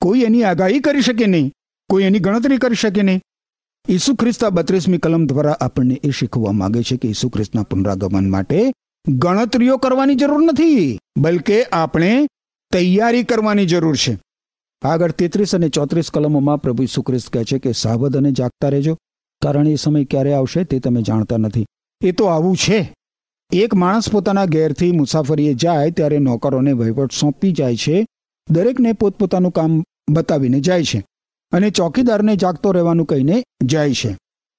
કોઈ 0.00 0.20
એની 0.20 0.42
આગાહી 0.42 0.80
કરી 0.80 1.00
શકે 1.00 1.26
નહીં. 1.26 1.52
કોઈ 1.90 2.04
એની 2.04 2.18
ગણતરી 2.18 2.58
કરી 2.58 2.74
શકે 2.74 3.02
નહીં. 3.02 3.20
ઈસુ 3.88 4.14
ખ્રિસ્તા 4.14 4.50
બત્રીસમી 4.50 4.98
કલમ 4.98 5.26
દ્વારા 5.26 5.52
આપણને 5.52 6.00
એ 6.04 6.10
શીખવવા 6.10 6.52
માંગે 6.52 6.82
છે 6.82 6.96
કે 6.96 7.08
ઈસુ 7.08 7.28
ખ્રિસ્તના 7.28 7.62
પુનરાગમન 7.62 8.30
માટે 8.30 8.72
ગણતરીઓ 9.08 9.76
કરવાની 9.76 10.14
જરૂર 10.14 10.42
નથી, 10.42 10.98
બલકે 11.18 11.64
આપણે 11.64 12.26
તૈયારી 12.72 13.22
કરવાની 13.22 13.66
જરૂર 13.66 13.96
છે. 13.96 14.18
આગળ 14.82 15.10
તેત્રીસ 15.10 15.54
અને 15.54 15.68
ચોત્રીસ 15.68 16.10
કલમોમાં 16.10 16.62
પ્રભુ 16.62 16.82
ઈસુ 16.82 17.02
ખ્રિસ્ત 17.02 17.28
કહે 17.32 17.44
છે 17.44 17.58
કે 17.58 17.72
સાવધ 17.72 18.16
અને 18.16 18.32
જાગતા 18.32 18.68
રહેજો. 18.68 18.96
કારણ 19.44 19.68
એ 19.68 19.74
સમય 19.74 20.04
ક્યારે 20.04 20.34
આવશે 20.34 20.64
તે 20.64 20.80
તમે 20.80 21.02
જાણતા 21.02 21.36
નથી. 21.36 21.66
એ 22.04 22.12
તો 22.12 22.24
આવું 22.24 22.56
છે. 22.56 22.94
એક 23.52 23.74
માણસ 23.74 24.10
પોતાના 24.10 24.44
ઘેરથી 24.44 24.92
મુસાફરીએ 24.92 25.54
જાય 25.54 25.90
ત્યારે 25.90 26.18
નોકરોને 26.18 26.72
વહીવટ 26.72 27.12
સોંપી 27.12 27.52
જાય 27.52 27.76
છે. 27.76 28.06
દરેકને 28.50 28.92
પોતપોતાનું 28.92 29.52
કામ 29.52 29.84
બતાવીને 30.10 30.60
જાય 30.60 30.84
છે 30.84 31.04
અને 31.52 31.70
ચોકીદારને 31.70 32.36
જાગતો 32.36 32.72
રહેવાનું 32.72 33.06
કહીને 33.06 33.44
જાય 33.62 33.92
છે. 33.92 34.16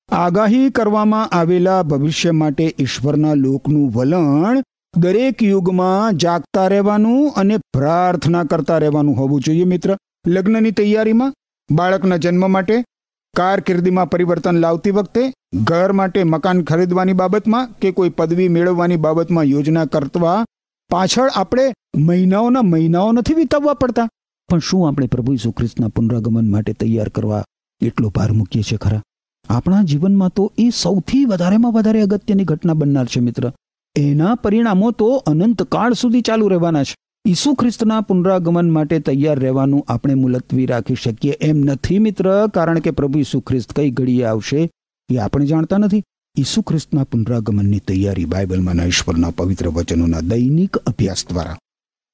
આગાહી 0.10 0.70
કરવામાં 0.70 1.30
આવેલા 1.30 1.84
ભવિષ્ય 1.84 2.32
માટે 2.32 2.76
ઈશ્વરના 2.80 3.34
લોકનું 3.34 3.92
વલણ 3.92 4.64
દરેક 4.98 5.44
યુગમાં 5.44 6.18
જાગતા 6.18 6.68
રહેવાનું 6.68 7.34
અને 7.36 7.58
પ્રાર્થના 7.58 8.44
કરતા 8.44 8.78
રહેવાનું 8.78 9.18
હોવું 9.18 9.42
જોઈએ 9.42 9.64
મિત્ર. 9.64 9.98
લગ્નની 10.28 10.72
તૈયારીમાં, 10.72 11.34
બાળકના 11.72 12.18
જન્મ 12.18 12.52
માટે 12.52 12.84
કારકિર્દીમાં 13.36 14.10
પરિવર્તન 14.10 14.56
લાવતી 14.56 14.92
વખતે 14.92 15.34
ઘર 15.64 15.92
માટે 15.92 16.24
મકાન 16.24 16.64
ખરીદવાની 16.64 17.14
બાબતમાં 17.14 17.72
કે 17.72 17.92
કોઈ 17.92 18.10
પદવી 18.10 18.48
મેળવવાની 18.48 18.96
બાબતમાં 18.96 19.44
યોજના 19.44 19.86
કરતા 19.86 20.46
પાછળ 20.90 21.30
આપણે 21.36 21.74
મહિનાઓના 21.98 22.62
મહિનાઓ 22.62 23.12
નથી 23.12 23.34
વિતાવવા 23.34 23.74
પડતા. 23.74 24.10
પણ 24.50 24.60
શું 24.60 24.88
આપણે 24.88 25.08
પ્રભુ 25.08 25.34
ઈસુ 25.34 25.52
ખ્રિસ્તના 25.52 25.88
પુનરાગમન 25.88 26.52
માટે 26.52 26.74
તૈયાર 26.74 27.10
કરવા 27.10 27.44
એટલો 27.82 28.10
ભાર 28.10 28.32
મૂકીએ 28.32 28.62
છીએ 28.62 28.78
ખરા? 28.78 29.02
આપણા 29.50 29.82
જીવનમાં 29.82 30.30
તો 30.30 30.52
એ 30.58 30.70
સૌથી 30.70 31.26
વધારેમાં 31.26 31.72
વધારે 31.72 32.02
અગત્યની 32.02 32.44
ઘટના 32.44 32.74
બનનાર 32.74 33.06
છે 33.06 33.20
મિત્ર. 33.20 33.52
એના 33.96 34.36
પરિણામો 34.36 34.92
તો 34.92 35.24
અનંતકાળ 35.28 35.94
સુધી 35.94 36.22
ચાલુ 36.22 36.48
રહેવાના 36.48 36.84
છે. 36.84 36.96
ઈસુ 37.26 37.52
ખ્રિસ્તના 37.54 38.02
પુનરાગમન 38.02 38.68
માટે 38.70 38.98
તૈયાર 39.00 39.40
રહેવાનું 39.40 39.86
આપણે 39.88 40.16
મુલતવી 40.16 40.66
રાખી 40.66 40.96
શકીએ 40.96 41.38
એમ 41.42 41.64
નથી 41.66 41.98
મિત્ર, 42.00 42.28
કારણ 42.48 42.80
કે 42.80 42.92
પ્રભુ 42.92 43.20
ઈસુ 43.20 43.40
ખ્રિસ્ત 43.42 43.74
કઈ 43.74 43.90
ઘડીએ 43.92 44.26
આવશે 44.26 44.70
એ 45.10 45.18
આપણે 45.18 45.46
જાણતા 45.46 45.78
નથી. 45.78 46.04
ઈસુ 46.38 46.62
ખ્રિસ્તના 46.62 47.04
પુનરાગમનની 47.06 47.82
તૈયારી 47.88 48.26
બાઇબલમાં 48.26 48.84
ઈશ્વરના 48.86 49.32
પવિત્ર 49.32 49.68
વચનોના 49.70 50.24
દૈનિક 50.24 50.78
અભ્યાસ 50.86 51.26
દ્વારા. 51.28 51.58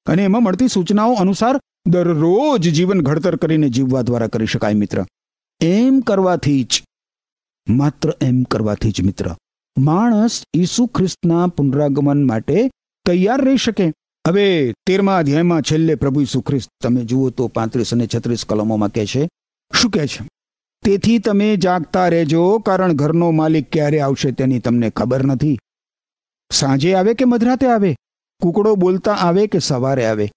અને 0.06 0.24
એમાં 0.24 0.42
મળતી 0.42 0.68
સૂચનાઓ 0.68 1.20
અનુસાર 1.20 1.54
દરરોજ 1.86 2.72
જીવન 2.72 3.02
ઘડતર 3.02 3.36
કરીને 3.36 3.68
જીવવા 3.68 4.02
દ્વારા 4.02 4.32
કરી 4.32 4.46
શકાય 4.46 4.82
મિત્ર. 4.82 5.04
એમ 5.60 6.00
કરવાથી 6.00 6.62
જ, 6.64 6.82
માત્ર 7.66 8.18
એમ 8.20 8.44
કરવાથી 8.44 8.90
જ 8.90 9.02
મિત્ર, 9.02 9.34
માણસ 9.76 10.44
ઈસુ 10.56 10.86
ખ્રિસ્તના 10.86 11.46
પુનરાગમન 11.48 12.24
માટે 12.24 12.70
તૈયાર 13.06 13.44
રહી 13.44 13.56
શકે. 13.56 13.92
હવે 14.28 14.72
તેરમા 14.86 15.18
અધ્યાયમાં 15.18 15.62
છેલ્લે 15.62 15.94
પ્રભુ 15.94 16.20
ઈસુ 16.20 16.40
ખ્રિસ્ત 16.40 16.70
તમે 16.82 17.04
જુઓ 17.04 17.30
તો 17.30 17.48
પાંત્રીસ 17.48 17.94
અને 17.94 18.06
છત્રીસ 18.06 18.44
કલમોમાં 18.44 18.88
કહે 18.88 19.06
છે, 19.06 19.28
શું 19.80 19.90
કહે 19.90 20.06
છે? 20.06 20.28
તેથી 20.82 21.18
તમે 21.18 21.56
જાગતા 21.56 22.08
રહેજો, 22.08 22.58
કારણ 22.58 22.92
ઘરનો 22.92 23.30
માલિક 23.30 23.70
ક્યારે 23.70 24.00
આવશે 24.00 24.32
તેની 24.32 24.58
તમને 24.58 24.90
ખબર 24.90 25.24
નથી. 25.24 25.58
સાંજે 26.52 26.94
આવે 26.94 27.14
કે 27.14 27.24
મધરાતે 27.24 27.66
આવે? 27.66 27.96
કુકડો 28.40 28.74
બોલતા 28.74 29.12
આવે 29.12 29.46
કે 29.46 29.58
સવારે 29.58 30.06
આવે? 30.06 30.30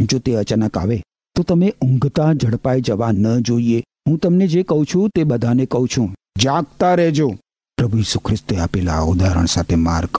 જો 0.00 0.18
તે 0.18 0.34
અચાનક 0.34 0.78
આવે, 0.78 1.02
તો 1.36 1.42
તમે 1.42 1.74
ઊંઘતા 1.82 2.32
ઝડપાઈ 2.34 2.80
જવા 2.80 3.12
ન 3.12 3.40
જોઈએ. 3.40 3.84
હું 4.08 4.18
તમને 4.18 4.46
જે 4.46 4.62
કહું 4.62 4.86
છું 4.86 5.08
તે 5.08 5.24
બધાને 5.24 5.66
કહું 5.66 5.88
છું. 5.88 6.14
જાગતા 6.38 6.94
રહેજો. 6.94 7.28
પ્રભુ 7.78 7.98
ઈસુ 7.98 8.18
ખ્રિસ્તે 8.18 8.56
આપેલા 8.56 9.00
ઉદાહરણ 9.00 9.46
સાથે 9.46 9.74
માર્ગ 9.74 10.10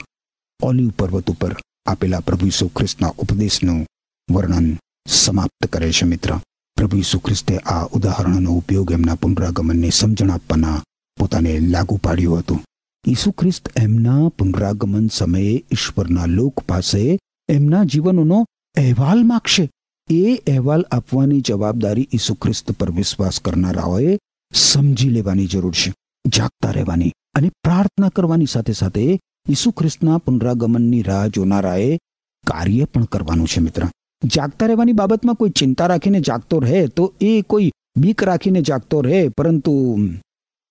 ઓલિવ 0.62 0.90
પર્વત 0.90 1.30
ઉપર 1.30 1.56
આપેલા 1.88 2.20
પ્રભુ 2.20 2.46
ઈસુ 2.46 2.68
ખ્રિસ્તના 2.68 3.12
ઉપદેશનું 3.18 3.86
વર્ણન 4.34 4.76
સમાપ્ત 5.06 5.66
કરે 5.66 5.92
છે 5.92 6.04
મિત્ર. 6.06 6.30
પ્રભુ 6.76 6.96
ઈસુ 6.96 7.18
ખ્રિસ્તે 7.18 7.56
આ 7.56 7.86
ઉદાહરણનો 7.86 8.52
ઉપયોગ 8.52 8.92
એમના 8.92 9.14
પુનરાગમનને 9.14 9.90
સમજણ 9.90 10.30
આપવાના 10.30 10.82
પોતાને 11.18 11.58
લાગુ 11.58 11.96
પાડ્યું 12.04 12.38
હતું. 12.38 12.60
ઈસુ 13.06 13.30
ખ્રિસ્ત 13.30 13.68
એમના 13.76 14.28
પુનરાગમન 14.28 15.08
સમયે 15.08 15.54
ઈશ્વરના 15.72 16.26
લોક 16.26 16.60
પાસે 16.60 17.18
એમના 17.48 17.84
જીવનનો 17.84 18.38
અહેવાલ 18.76 19.24
માગશે. 19.24 19.70
એ 20.10 20.34
અહેવાલ 20.36 20.84
આપવાની 20.90 21.40
જવાબદારી 21.40 22.08
ઈસુ 22.14 22.34
ખ્રિસ્ત 22.34 22.72
પર 22.72 22.90
વિશ્વાસ 22.90 23.40
કરનારાઓએ 23.40 24.18
સમજી 24.52 25.08
લેવાની 25.08 25.46
જરૂર 25.46 25.74
છે, 25.74 25.94
જાગતા 26.26 26.70
રહેવાની 26.70 27.12
અને 27.34 27.48
પ્રાર્થના 27.62 28.08
કરવાની 28.08 28.46
સાથે 28.46 28.72
સાથે 28.72 29.20
ઈસુ 29.48 29.70
ખ્રિસ્તના 29.70 30.18
પુનરાગમનની 30.18 31.02
રાહ 31.02 31.26
જોનારાએ 31.26 31.98
કાર્ય 32.46 32.84
પણ 32.84 33.04
કરવાનું 33.04 33.48
છે, 33.48 33.60
મિત્ર. 33.60 33.82
જાગતા 34.24 34.66
રહેવાની 34.66 34.92
બાબતમાં 34.92 35.34
કોઈ 35.34 35.50
ચિંતા 35.50 35.86
રાખીને 35.86 36.20
જાગતો 36.20 36.58
રહે 36.58 36.86
તો 36.86 37.14
એ 37.20 37.42
કોઈ 37.42 37.70
બીક 37.96 38.24
રાખીને 38.24 38.62
જાગતો 38.62 39.00
રહે, 39.00 39.28
પરંતુ 39.28 39.98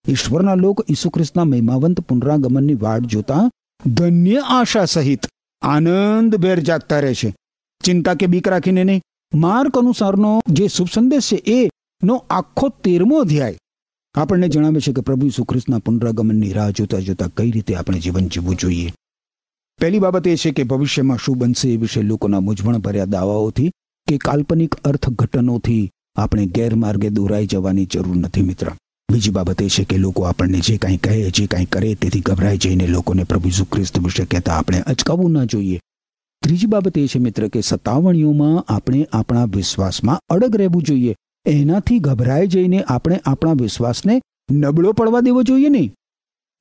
ઈશ્વરના 0.08 0.56
લોક 0.56 0.86
ઈસુ 0.90 1.10
ખ્રિસ્તના 1.10 1.44
મહિમાવંત 1.44 2.00
પુનરાગમનની 2.00 2.74
વાટ 2.74 3.02
જોતા 3.02 3.50
ધન્ય 3.86 4.38
આશા 4.38 4.86
સહિત 4.86 5.28
આનંદભેર 5.62 6.60
જાગતા 6.60 7.00
રહે 7.00 7.14
છે. 7.14 7.36
ચિંતા 7.84 8.14
કે 8.14 8.26
બીક 8.26 8.48
રાખીને 8.48 8.84
નહીં 8.84 9.02
માર્ક 9.34 9.78
અનુસારનો 9.78 10.42
જે 10.50 10.68
શુભ 10.68 10.88
સંદેશ 10.94 11.28
છે 11.28 11.36
એ 11.36 11.70
નો 12.04 12.26
આખો 12.30 12.70
તેરમો 12.70 13.20
અધ્યાય 13.20 13.58
આપણને 14.18 14.50
જણાવે 14.50 14.80
છે 14.80 14.94
કે 14.94 15.02
પ્રભુ 15.02 15.30
સુખ્રિસ્તના 15.30 15.78
પુનરાગમનની 15.78 16.54
રાહ 16.54 16.70
જોતા 16.70 17.00
જોતા 17.00 17.28
કઈ 17.28 17.52
રીતે 17.52 17.76
આપણે 17.76 18.00
જીવન 18.00 18.28
જીવવું 18.28 18.56
જોઈએ? 18.56 18.94
પહેલી 19.80 20.00
બાબત 20.00 20.28
એ 20.28 20.36
છે 20.36 20.52
કે 20.52 20.64
ભવિષ્યમાં 20.64 21.18
શું 21.18 21.38
બનશે 21.38 21.70
એ 21.70 21.78
વિશે 21.78 22.02
લોકોના 22.02 22.40
મૂંઝવણ 22.40 22.78
ભર્યા 22.78 23.06
દાવાઓથી 23.06 23.72
કે 24.08 24.18
કાલ્પનિક 24.18 24.76
અર્થઘટનોથી 24.76 25.92
આપણે 26.16 26.46
ગેરમાર્ગે 26.46 27.10
દોરાઈ 27.10 27.46
જવાની 27.46 27.86
જરૂર 27.86 28.16
નથી 28.16 28.42
મિત્ર. 28.42 28.68
બીજી 29.12 29.32
બાબત 29.32 29.62
એ 29.62 29.68
છે 29.68 29.84
કે 29.84 29.98
લોકો 29.98 30.24
આપણને 30.24 30.60
જે 30.60 30.78
કાંઈ 30.78 30.98
કહે, 30.98 31.30
જે 31.30 31.48
કાંઈ 31.48 31.66
કરે 31.66 31.96
તેથી 31.96 32.20
ગભરાઈ 32.20 32.58
જઈને 32.58 32.88
લોકોને 32.88 33.24
પ્રભુ 33.24 33.48
ઈસુ 33.48 33.66
ખ્રિસ્ત 33.66 34.00
વિશે 34.00 34.26
કહેતા 34.26 34.54
આપણે 34.54 34.80
અચકાવવું 34.80 35.32
ના 35.32 35.44
જોઈએ. 35.44 35.80
ત્રીજી 36.42 36.68
બાબત 36.68 36.98
એ 36.98 37.08
છે 37.08 37.20
મિત્ર 37.20 37.48
કે 37.48 37.62
સતાવણીઓમાં 37.62 38.74
આપણે 38.74 39.08
આપણા 39.12 39.46
વિશ્વાસમાં 39.46 40.20
અડગ 40.30 40.56
રહેવું 40.56 40.84
જોઈએ. 40.84 41.16
એનાથી 41.48 42.00
ગભરાઈ 42.00 42.48
જઈને 42.48 42.84
આપણે 42.84 43.20
આપણા 43.26 43.54
વિશ્વાસને 43.54 44.22
નબળો 44.52 44.92
પડવા 44.92 45.20
દેવો 45.20 45.44
જોઈએ 45.44 45.70
નહીં. 45.70 45.94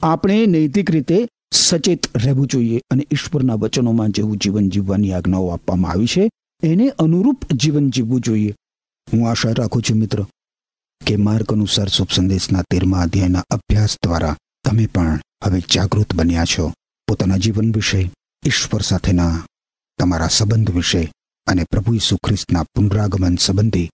આપણે 0.00 0.46
નૈતિક 0.46 0.90
રીતે 0.90 1.28
સચેત 1.52 2.16
રહેવું 2.16 2.46
જોઈએ 2.46 2.80
અને 2.90 3.06
ઈશ્વરના 3.10 3.54
વચનોમાં 3.54 4.10
જેવું 4.10 4.36
જીવન 4.36 4.68
જીવવાની 4.68 5.12
આજ્ઞાઓ 5.12 5.48
આપવામાં 5.48 5.90
આવી 5.90 6.06
છે, 6.06 6.30
એને 6.62 6.88
અનુરૂપ 6.88 7.52
જીવન 7.52 7.90
જીવવું 7.90 8.20
જોઈએ. 8.20 8.54
હું 9.12 9.30
આશા 9.30 9.50
રાખું 9.50 9.82
છું 9.82 9.98
મિત્ર 9.98 10.26
કે 11.06 11.16
માર્ગ 11.16 11.52
અનુસાર 11.52 11.88
શુભ 11.88 12.08
સંદેશના 12.10 12.62
તેરમા 12.62 13.00
અધ્યાયના 13.00 13.44
અભ્યાસ 13.50 13.96
દ્વારા 14.04 14.36
તમે 14.64 14.86
પણ 14.86 15.20
હવે 15.44 15.62
જાગૃત 15.74 16.14
બન્યા 16.14 16.44
છો. 16.44 16.72
પોતાના 17.08 17.36
જીવન 17.36 17.72
વિશે, 17.72 18.10
ઈશ્વર 18.46 18.80
સાથેના 18.80 19.44
તમારા 19.98 20.28
સંબંધ 20.28 20.70
વિશે 20.70 21.12
અને 21.46 21.64
પ્રભુ 21.64 21.94
ઈસુ 21.94 22.16
ખ્રિસ્તના 22.16 22.62
પુનરાગમન 22.62 23.36
સંબંધી 23.36 23.90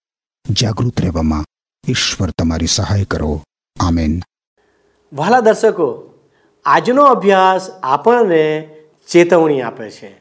જાગૃત 0.50 1.00
રહેવામાં 1.00 1.44
ઈશ્વર 1.88 2.30
તમારી 2.30 2.66
સહાય 2.66 3.04
કરો. 3.04 3.42
આમેન. 3.80 4.20
વહાલા 5.12 5.40
દર્શકો, 5.40 6.14
આજનો 6.64 7.04
અભ્યાસ 7.04 7.70
આપણને 7.82 8.76
ચેતવણી 9.08 9.62
આપે 9.62 9.90
છે 9.90 10.20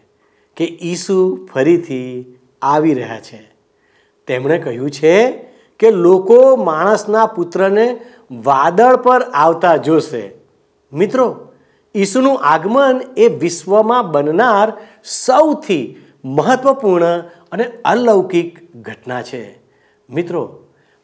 કે 0.56 0.80
ઈસુ 0.82 1.50
ફરીથી 1.54 2.38
આવી 2.62 2.94
રહ્યા 2.94 3.20
છે. 3.20 3.52
તેમણે 4.28 4.58
કહ્યું 4.58 4.92
છે 4.92 5.32
કે 5.80 5.92
લોકો 5.92 6.56
માણસના 6.56 7.26
પુત્રને 7.26 8.02
વાદળ 8.32 8.96
પર 8.96 9.22
આવતા 9.22 9.76
જોશે. 9.76 10.32
મિત્રો, 10.94 11.54
ઈસુનું 11.96 12.44
આગમન 12.44 13.02
એ 13.18 13.28
વિશ્વમાં 13.28 14.12
બનનાર 14.12 14.74
સૌથી 15.04 15.96
મહત્વપૂર્ણ 16.26 17.20
અને 17.52 17.64
અલૌકિક 17.64 18.76
ઘટના 18.76 19.22
છે. 19.22 19.61
મિત્રો, 20.12 20.60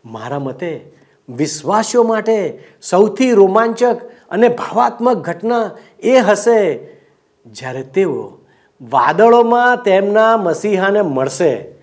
મારા 0.06 0.40
મતે 0.40 0.92
વિશ્વાસીઓ 1.30 2.04
માટે 2.04 2.64
સૌથી 2.82 3.32
રોમાંચક 3.32 4.02
અને 4.30 4.48
ભાવાત્મક 4.48 5.18
ઘટના 5.18 5.72
એ 6.00 6.20
હશે 6.20 6.80
જ્યારે 7.46 7.82
તેઓ 7.82 8.38
વાદળોમાં 8.82 9.78
તેમના 9.78 10.38
મસીહાને 10.38 11.02
મળશે. 11.02 11.76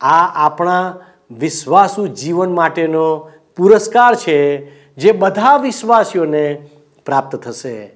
આ 0.00 0.46
આપણા 0.46 0.96
વિશ્વાસુ 1.30 2.06
જીવન 2.06 2.52
માટેનો 2.52 3.30
પુરસ્કાર 3.56 4.14
છે, 4.14 4.70
જે 4.96 5.12
બધા 5.12 5.56
વિશ્વાસીઓને 5.56 6.68
પ્રાપ્ત 7.06 7.36
થશે. 7.36 7.90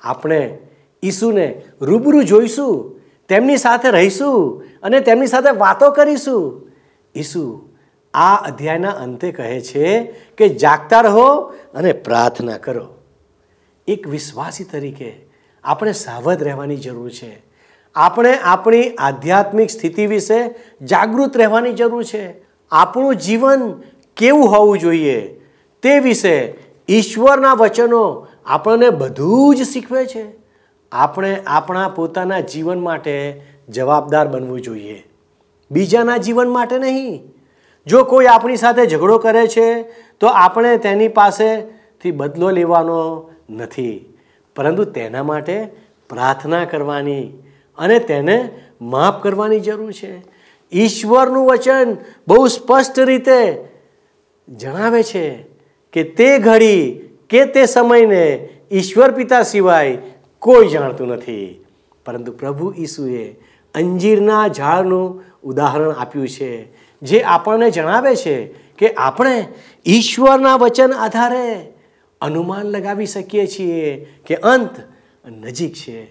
આપણે 0.00 0.58
ઈસુને 1.02 1.62
રૂબરૂ 1.80 2.22
જોઈશું, 2.22 3.00
તેમની 3.28 3.56
સાથે 3.56 3.90
રહીશું 3.90 4.64
અને 4.82 5.00
તેમની 5.00 5.26
સાથે 5.26 5.50
વાતો 5.50 5.90
કરીશું. 5.90 6.70
ઈસુ 7.16 7.69
આ 8.14 8.36
અધ્યાયના 8.36 8.90
અંતે 8.90 9.32
કહે 9.32 9.60
છે 9.60 10.02
કે 10.36 10.48
જાગતા 10.48 11.00
રહો 11.00 11.36
અને 11.74 11.92
પ્રાર્થના 11.92 12.58
કરો. 12.58 12.88
એક 13.88 14.08
વિશ્વાસી 14.08 14.64
તરીકે 14.64 15.26
આપણે 15.64 15.92
સાવધ 15.92 16.42
રહેવાની 16.42 16.76
જરૂર 16.76 17.10
છે. 17.10 17.42
આપણે 17.94 18.38
આપણી 18.38 18.90
આધ્યાત્મિક 18.90 19.70
સ્થિતિ 19.70 20.06
વિશે 20.06 20.54
જાગૃત 20.84 21.36
રહેવાની 21.36 21.72
જરૂર 21.72 22.04
છે. 22.04 22.34
આપણું 22.70 23.16
જીવન 23.16 23.82
કેવું 24.16 24.50
હોવું 24.50 24.78
જોઈએ 24.78 25.20
તે 25.82 25.98
વિશે 25.98 26.54
ઈશ્વરના 26.88 27.52
વચનો 27.52 28.26
આપણને 28.46 28.90
બધું 28.90 29.56
જ 29.56 29.62
શીખવે 29.62 30.06
છે. 30.06 30.24
આપણે 30.92 31.42
આપણા 31.46 31.88
પોતાના 31.88 32.40
જીવન 32.40 32.80
માટે 32.80 33.42
જવાબદાર 33.68 34.28
બનવું 34.28 34.60
જોઈએ. 34.60 35.04
બીજાના 35.70 36.16
જીવન 36.16 36.48
માટે 36.48 36.78
નહીં. 36.78 37.39
જો 37.86 38.04
કોઈ 38.04 38.26
આપણી 38.26 38.56
સાથે 38.56 38.86
ઝઘડો 38.86 39.18
કરે 39.18 39.46
છે, 39.46 39.82
તો 40.20 40.26
આપણે 40.26 40.76
તેની 40.76 41.08
પાસેથી 41.08 42.10
બદલો 42.10 42.50
લેવાનો 42.50 43.30
નથી. 43.50 44.14
પરંતુ 44.56 44.84
તેના 44.84 45.22
માટે 45.22 45.68
પ્રાર્થના 46.08 46.64
કરવાની 46.64 47.32
અને 47.78 47.98
તેને 47.98 48.48
માફ 48.80 49.22
કરવાની 49.22 49.60
જરૂર 49.60 49.92
છે. 49.92 50.24
ઈશ્વરનું 50.72 51.46
વચન 51.46 51.96
બહુ 52.28 52.46
સ્પષ્ટ 52.46 52.98
રીતે 52.98 53.64
જણાવે 54.48 55.02
છે 55.02 55.44
કે 55.92 56.02
તે 56.02 56.38
ઘડી 56.38 57.00
કે 57.30 57.44
તે 57.44 57.66
સમયને 57.66 58.48
ઈશ્વર 58.72 59.10
પિતા 59.10 59.42
સિવાય 59.42 59.98
કોઈ 60.38 60.68
જાણતું 60.68 61.08
નથી. 61.08 61.64
પરંતુ 62.06 62.32
પ્રભુ 62.32 62.74
ઈસુએ 62.78 63.32
અંજીરના 63.74 64.48
ઝાડનું 64.48 65.24
ઉદાહરણ 65.42 65.90
આપ્યું 65.90 66.28
છે. 66.28 66.68
જે 67.02 67.22
આપણને 67.22 67.70
જણાવે 67.70 68.16
છે 68.16 68.46
કે 68.78 68.94
આપણે 68.94 69.48
ઈશ્વરના 69.86 70.56
વચન 70.56 70.92
આધારે 70.92 71.72
અનુમાન 72.20 72.66
લગાવી 72.66 73.06
શકીએ 73.06 73.46
છીએ 73.46 74.04
કે 74.26 74.34
અંત 74.34 74.80
નજીક 75.26 75.74
છે. 75.74 76.06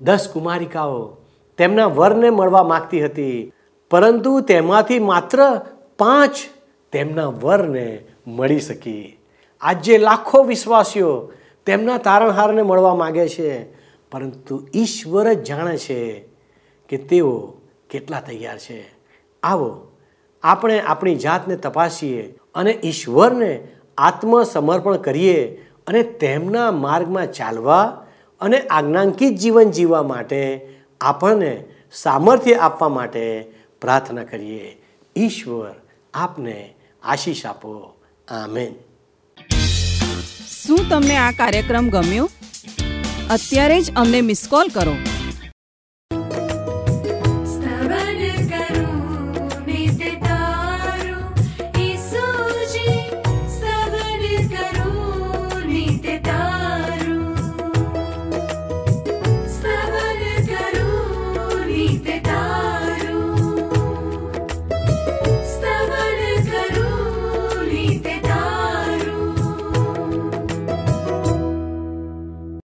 દસ 0.00 0.28
કુમારિકાઓ 0.32 1.16
તેમના 1.58 1.86
વરને 1.86 2.30
મળવા 2.30 2.62
માગતી 2.62 3.04
હતી, 3.04 3.52
પરંતુ 3.90 4.40
તેમાંથી 4.40 4.98
માત્ર 4.98 5.60
પાંચ 5.98 6.34
તેમના 6.92 7.26
વરને 7.26 8.04
મળી 8.26 8.60
શકી. 8.60 9.18
આજે 9.60 9.98
લાખો 9.98 10.42
વિશ્વાસીઓ 10.42 11.32
તેમના 11.66 11.98
તારણહારને 11.98 12.62
મળવા 12.62 12.94
માગે 12.94 13.28
છે, 13.28 13.72
પરંતુ 14.10 14.68
ઈશ્વર 14.74 15.32
જ 15.32 15.42
જાણે 15.42 15.76
છે 15.76 16.24
કે 16.88 16.96
તેઓ 16.96 17.54
કેટલા 17.90 18.20
તૈયાર 18.20 18.58
છે. 18.58 18.80
આવો 19.42 19.89
આપણે 20.42 20.80
આપણી 20.80 21.14
જાતને 21.14 21.56
તપાસીએ 21.56 22.34
અને 22.54 22.78
ઈશ્વરને 22.84 23.68
આત્મસમર્પણ 23.98 24.96
કરીએ 24.96 25.46
અને 25.86 26.02
તેમના 26.02 26.72
માર્ગમાં 26.72 27.32
ચાલવા 27.32 28.06
અને 28.40 28.60
આજ્ઞાંકિત 28.60 29.36
જીવન 29.36 29.70
જીવવા 29.70 30.02
માટે 30.02 30.68
આપણને 31.00 31.64
સામર્થ્ય 31.92 32.54
આપવા 32.54 32.88
માટે 32.88 33.52
પ્રાર્થના 33.80 34.24
કરીએ. 34.24 34.82
ઈશ્વર 35.16 35.74
આપને 36.14 36.74
આશીષ 37.02 37.46
આપો. 37.46 37.96
આમેન. 38.28 38.74
શું 40.62 40.78
તમને 40.90 41.16
આ 41.16 41.30
કાર્યક્રમ 41.30 41.88
ગમ્યો? 41.88 42.30
અત્યારે 43.30 43.80
જ 43.80 43.94
અમને 43.96 44.20
મિસ 44.20 44.46
કોલ 44.50 44.68
કરો. 44.68 44.92